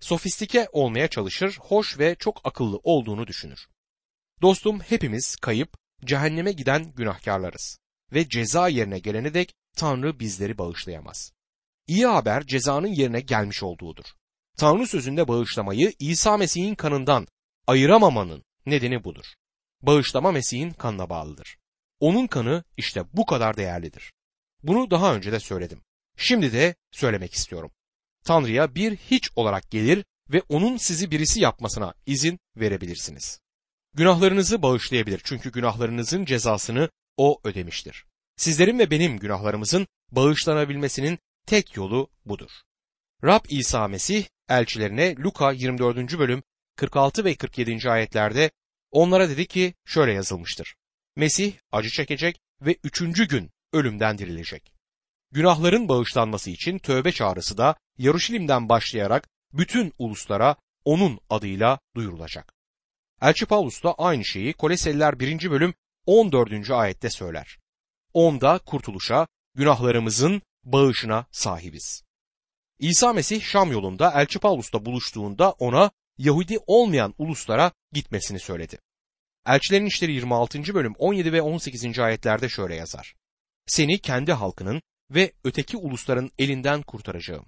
Sofistike 0.00 0.68
olmaya 0.72 1.08
çalışır, 1.08 1.58
hoş 1.60 1.98
ve 1.98 2.14
çok 2.18 2.40
akıllı 2.44 2.80
olduğunu 2.82 3.26
düşünür. 3.26 3.68
Dostum 4.42 4.80
hepimiz 4.80 5.36
kayıp, 5.36 5.76
cehenneme 6.04 6.52
giden 6.52 6.92
günahkarlarız 6.92 7.78
ve 8.12 8.28
ceza 8.28 8.68
yerine 8.68 8.98
gelene 8.98 9.34
dek 9.34 9.54
Tanrı 9.76 10.20
bizleri 10.20 10.58
bağışlayamaz. 10.58 11.32
İyi 11.86 12.06
haber 12.06 12.46
cezanın 12.46 12.86
yerine 12.86 13.20
gelmiş 13.20 13.62
olduğudur. 13.62 14.04
Tanrı 14.56 14.86
sözünde 14.86 15.28
bağışlamayı 15.28 15.92
İsa 15.98 16.36
Mesih'in 16.36 16.74
kanından 16.74 17.26
ayıramamanın 17.66 18.44
nedeni 18.66 19.04
budur. 19.04 19.24
Bağışlama 19.82 20.32
Mesih'in 20.32 20.70
kanına 20.70 21.10
bağlıdır. 21.10 21.56
Onun 22.00 22.26
kanı 22.26 22.64
işte 22.76 23.04
bu 23.12 23.26
kadar 23.26 23.56
değerlidir. 23.56 24.12
Bunu 24.62 24.90
daha 24.90 25.14
önce 25.14 25.32
de 25.32 25.40
söyledim. 25.40 25.82
Şimdi 26.16 26.52
de 26.52 26.74
söylemek 26.92 27.34
istiyorum. 27.34 27.70
Tanrı'ya 28.24 28.74
bir 28.74 28.96
hiç 28.96 29.30
olarak 29.36 29.70
gelir 29.70 30.04
ve 30.30 30.42
onun 30.48 30.76
sizi 30.76 31.10
birisi 31.10 31.40
yapmasına 31.40 31.94
izin 32.06 32.38
verebilirsiniz. 32.56 33.40
Günahlarınızı 33.94 34.62
bağışlayabilir 34.62 35.20
çünkü 35.24 35.52
günahlarınızın 35.52 36.24
cezasını 36.24 36.90
o 37.16 37.40
ödemiştir. 37.44 38.04
Sizlerin 38.36 38.78
ve 38.78 38.90
benim 38.90 39.18
günahlarımızın 39.18 39.86
bağışlanabilmesinin 40.10 41.18
tek 41.46 41.76
yolu 41.76 42.10
budur. 42.24 42.50
Rab 43.24 43.44
İsa 43.48 43.88
Mesih 43.88 44.24
elçilerine 44.48 45.16
Luka 45.16 45.52
24. 45.52 46.18
bölüm 46.18 46.42
46 46.76 47.24
ve 47.24 47.34
47. 47.34 47.90
ayetlerde 47.90 48.50
onlara 48.90 49.28
dedi 49.28 49.46
ki 49.46 49.74
şöyle 49.84 50.12
yazılmıştır. 50.12 50.74
Mesih 51.16 51.52
acı 51.72 51.90
çekecek 51.90 52.40
ve 52.60 52.76
üçüncü 52.84 53.28
gün 53.28 53.50
ölümden 53.72 54.18
dirilecek. 54.18 54.72
Günahların 55.32 55.88
bağışlanması 55.88 56.50
için 56.50 56.78
tövbe 56.78 57.12
çağrısı 57.12 57.58
da 57.58 57.76
Yaruşilim'den 57.98 58.68
başlayarak 58.68 59.28
bütün 59.52 59.92
uluslara 59.98 60.56
onun 60.84 61.20
adıyla 61.30 61.78
duyurulacak. 61.94 62.52
Elçi 63.22 63.46
Paulus 63.46 63.82
da 63.82 63.94
aynı 63.94 64.24
şeyi 64.24 64.52
Koleseliler 64.52 65.20
1. 65.20 65.50
bölüm 65.50 65.74
14. 66.06 66.70
ayette 66.70 67.10
söyler. 67.10 67.58
Onda 68.16 68.58
kurtuluşa, 68.58 69.26
günahlarımızın 69.54 70.42
bağışına 70.64 71.26
sahibiz. 71.30 72.02
İsa 72.78 73.12
Mesih 73.12 73.42
Şam 73.42 73.72
yolunda 73.72 74.12
Elçi 74.20 74.38
Paulus'la 74.38 74.84
buluştuğunda 74.84 75.50
ona 75.50 75.90
Yahudi 76.18 76.58
olmayan 76.66 77.14
uluslara 77.18 77.72
gitmesini 77.92 78.38
söyledi. 78.38 78.78
Elçilerin 79.46 79.86
İşleri 79.86 80.12
26. 80.12 80.74
bölüm 80.74 80.94
17 80.98 81.32
ve 81.32 81.42
18. 81.42 81.98
ayetlerde 81.98 82.48
şöyle 82.48 82.74
yazar. 82.74 83.14
Seni 83.66 83.98
kendi 83.98 84.32
halkının 84.32 84.82
ve 85.10 85.32
öteki 85.44 85.76
ulusların 85.76 86.30
elinden 86.38 86.82
kurtaracağım. 86.82 87.46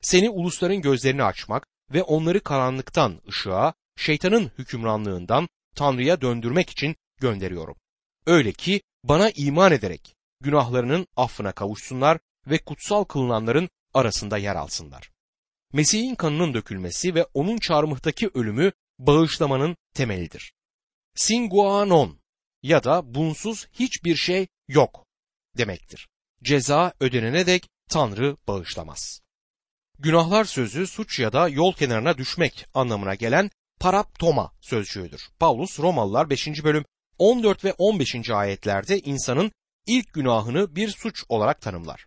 Seni 0.00 0.30
ulusların 0.30 0.80
gözlerini 0.80 1.22
açmak 1.22 1.66
ve 1.94 2.02
onları 2.02 2.40
karanlıktan 2.40 3.20
ışığa, 3.28 3.74
şeytanın 3.96 4.50
hükümranlığından 4.58 5.48
Tanrı'ya 5.76 6.20
döndürmek 6.20 6.70
için 6.70 6.96
gönderiyorum. 7.20 7.79
Öyle 8.26 8.52
ki 8.52 8.82
bana 9.04 9.30
iman 9.30 9.72
ederek 9.72 10.14
günahlarının 10.40 11.06
affına 11.16 11.52
kavuşsunlar 11.52 12.18
ve 12.46 12.58
kutsal 12.58 13.04
kılınanların 13.04 13.68
arasında 13.94 14.38
yer 14.38 14.56
alsınlar. 14.56 15.10
Mesih'in 15.72 16.14
kanının 16.14 16.54
dökülmesi 16.54 17.14
ve 17.14 17.26
onun 17.34 17.58
çarmıhtaki 17.58 18.30
ölümü 18.34 18.72
bağışlamanın 18.98 19.76
temelidir. 19.94 20.52
Singuanon 21.14 22.20
ya 22.62 22.84
da 22.84 23.14
bunsuz 23.14 23.66
hiçbir 23.72 24.16
şey 24.16 24.46
yok 24.68 25.06
demektir. 25.58 26.08
Ceza 26.42 26.92
ödenene 27.00 27.46
dek 27.46 27.68
Tanrı 27.88 28.36
bağışlamaz. 28.48 29.20
Günahlar 29.98 30.44
sözü 30.44 30.86
suç 30.86 31.18
ya 31.18 31.32
da 31.32 31.48
yol 31.48 31.72
kenarına 31.72 32.18
düşmek 32.18 32.66
anlamına 32.74 33.14
gelen 33.14 33.50
paraptoma 33.80 34.52
sözcüğüdür. 34.60 35.28
Paulus 35.38 35.80
Romalılar 35.80 36.30
5. 36.30 36.64
bölüm 36.64 36.84
14 37.20 37.64
ve 37.64 37.72
15. 37.78 38.30
ayetlerde 38.30 38.98
insanın 38.98 39.52
ilk 39.86 40.12
günahını 40.14 40.76
bir 40.76 40.88
suç 40.88 41.24
olarak 41.28 41.60
tanımlar. 41.60 42.06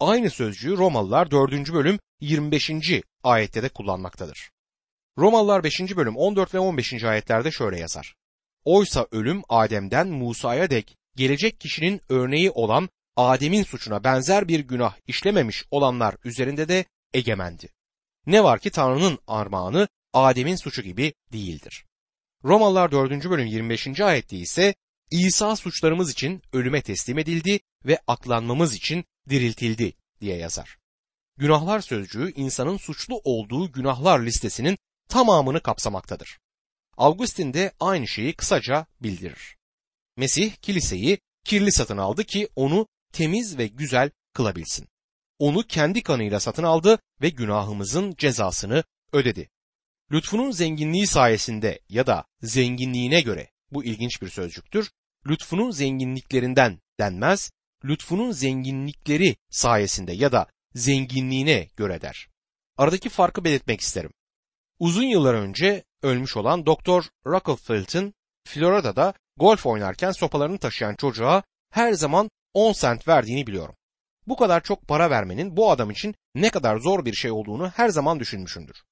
Aynı 0.00 0.30
sözcüğü 0.30 0.76
Romalılar 0.76 1.30
4. 1.30 1.72
bölüm 1.72 1.98
25. 2.20 2.70
ayette 3.22 3.62
de 3.62 3.68
kullanmaktadır. 3.68 4.50
Romalılar 5.18 5.64
5. 5.64 5.80
bölüm 5.96 6.16
14 6.16 6.54
ve 6.54 6.58
15. 6.58 7.04
ayetlerde 7.04 7.50
şöyle 7.50 7.80
yazar. 7.80 8.14
Oysa 8.64 9.06
ölüm 9.10 9.42
Adem'den 9.48 10.08
Musa'ya 10.08 10.70
dek 10.70 10.96
gelecek 11.16 11.60
kişinin 11.60 12.00
örneği 12.08 12.50
olan 12.50 12.88
Adem'in 13.16 13.62
suçuna 13.62 14.04
benzer 14.04 14.48
bir 14.48 14.60
günah 14.60 14.94
işlememiş 15.06 15.64
olanlar 15.70 16.14
üzerinde 16.24 16.68
de 16.68 16.84
egemendi. 17.14 17.68
Ne 18.26 18.44
var 18.44 18.58
ki 18.58 18.70
Tanrı'nın 18.70 19.18
armağanı 19.26 19.88
Adem'in 20.12 20.56
suçu 20.56 20.82
gibi 20.82 21.12
değildir. 21.32 21.84
Romalılar 22.46 22.92
4. 22.92 23.30
bölüm 23.30 23.46
25. 23.46 24.00
ayette 24.00 24.36
ise 24.36 24.74
İsa 25.10 25.56
suçlarımız 25.56 26.10
için 26.10 26.42
ölüme 26.52 26.82
teslim 26.82 27.18
edildi 27.18 27.60
ve 27.84 27.98
aklanmamız 28.06 28.74
için 28.74 29.04
diriltildi 29.28 29.92
diye 30.20 30.36
yazar. 30.36 30.78
Günahlar 31.36 31.80
sözcüğü 31.80 32.32
insanın 32.32 32.76
suçlu 32.76 33.20
olduğu 33.24 33.72
günahlar 33.72 34.20
listesinin 34.20 34.78
tamamını 35.08 35.62
kapsamaktadır. 35.62 36.38
Augustin 36.96 37.52
de 37.52 37.72
aynı 37.80 38.08
şeyi 38.08 38.36
kısaca 38.36 38.86
bildirir. 39.00 39.56
Mesih 40.16 40.52
kiliseyi 40.56 41.18
kirli 41.44 41.72
satın 41.72 41.98
aldı 41.98 42.24
ki 42.24 42.48
onu 42.56 42.86
temiz 43.12 43.58
ve 43.58 43.66
güzel 43.66 44.10
kılabilsin. 44.32 44.88
Onu 45.38 45.62
kendi 45.62 46.02
kanıyla 46.02 46.40
satın 46.40 46.64
aldı 46.64 46.98
ve 47.22 47.28
günahımızın 47.28 48.14
cezasını 48.18 48.84
ödedi. 49.12 49.50
Lütfunun 50.12 50.50
zenginliği 50.50 51.06
sayesinde 51.06 51.80
ya 51.88 52.06
da 52.06 52.24
zenginliğine 52.42 53.20
göre 53.20 53.50
bu 53.72 53.84
ilginç 53.84 54.22
bir 54.22 54.28
sözcüktür. 54.28 54.90
Lütfunun 55.26 55.70
zenginliklerinden 55.70 56.80
denmez, 57.00 57.50
lütfunun 57.84 58.30
zenginlikleri 58.30 59.36
sayesinde 59.50 60.12
ya 60.12 60.32
da 60.32 60.46
zenginliğine 60.74 61.68
göre 61.76 62.00
der. 62.00 62.28
Aradaki 62.76 63.08
farkı 63.08 63.44
belirtmek 63.44 63.80
isterim. 63.80 64.12
Uzun 64.78 65.02
yıllar 65.02 65.34
önce 65.34 65.84
ölmüş 66.02 66.36
olan 66.36 66.66
Doktor 66.66 67.04
Rockefeller'ın 67.26 68.14
Florida'da 68.44 69.14
golf 69.36 69.66
oynarken 69.66 70.12
sopalarını 70.12 70.58
taşıyan 70.58 70.94
çocuğa 70.94 71.42
her 71.70 71.92
zaman 71.92 72.30
10 72.54 72.72
sent 72.72 73.08
verdiğini 73.08 73.46
biliyorum. 73.46 73.74
Bu 74.26 74.36
kadar 74.36 74.62
çok 74.62 74.88
para 74.88 75.10
vermenin 75.10 75.56
bu 75.56 75.70
adam 75.70 75.90
için 75.90 76.14
ne 76.34 76.50
kadar 76.50 76.76
zor 76.76 77.04
bir 77.04 77.14
şey 77.14 77.30
olduğunu 77.30 77.68
her 77.68 77.88
zaman 77.88 78.20
düşünmüşümdür. 78.20 78.82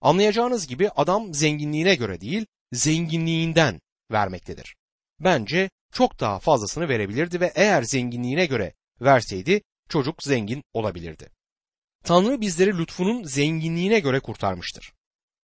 Anlayacağınız 0.00 0.66
gibi 0.66 0.90
adam 0.90 1.34
zenginliğine 1.34 1.94
göre 1.94 2.20
değil, 2.20 2.46
zenginliğinden 2.72 3.80
vermektedir. 4.10 4.76
Bence 5.20 5.70
çok 5.92 6.20
daha 6.20 6.38
fazlasını 6.38 6.88
verebilirdi 6.88 7.40
ve 7.40 7.52
eğer 7.54 7.82
zenginliğine 7.82 8.46
göre 8.46 8.74
verseydi 9.00 9.62
çocuk 9.88 10.22
zengin 10.22 10.62
olabilirdi. 10.72 11.30
Tanrı 12.04 12.40
bizleri 12.40 12.78
lütfunun 12.78 13.24
zenginliğine 13.24 14.00
göre 14.00 14.20
kurtarmıştır. 14.20 14.92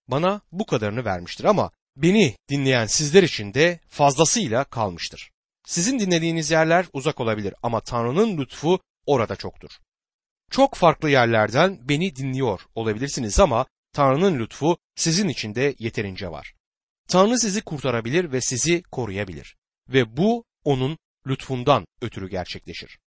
Bana 0.08 0.42
bu 0.52 0.66
kadarını 0.66 1.06
vermiştir 1.06 1.44
ama 1.44 1.72
beni 1.96 2.36
dinleyen 2.50 2.86
sizler 2.86 3.24
için 3.24 3.54
de 3.54 3.80
fazlasıyla 3.88 4.64
kalmıştır. 4.64 5.32
Sizin 5.66 6.00
dinlediğiniz 6.00 6.52
yerler 6.52 6.86
uzak 6.94 7.20
olabilir 7.20 7.54
ama 7.64 7.80
Tanrı'nın 7.80 8.38
lütfu 8.38 8.80
orada 9.06 9.36
çoktur. 9.36 9.70
Çok 10.52 10.76
farklı 10.76 11.10
yerlerden 11.10 11.90
beni 11.90 12.16
dinliyor 12.16 12.62
olabilirsiniz 12.76 13.40
ama 13.40 13.66
Tanrı'nın 13.94 14.40
lütfu 14.40 14.78
sizin 14.96 15.28
için 15.28 15.56
de 15.56 15.76
yeterince 15.80 16.32
var. 16.32 16.54
Tanrı 17.08 17.40
sizi 17.40 17.62
kurtarabilir 17.62 18.32
ve 18.32 18.42
sizi 18.42 18.84
koruyabilir 18.84 19.56
ve 19.90 20.18
bu 20.18 20.46
onun 20.64 20.98
lütfundan 21.28 21.86
ötürü 22.02 22.30
gerçekleşir. 22.30 23.00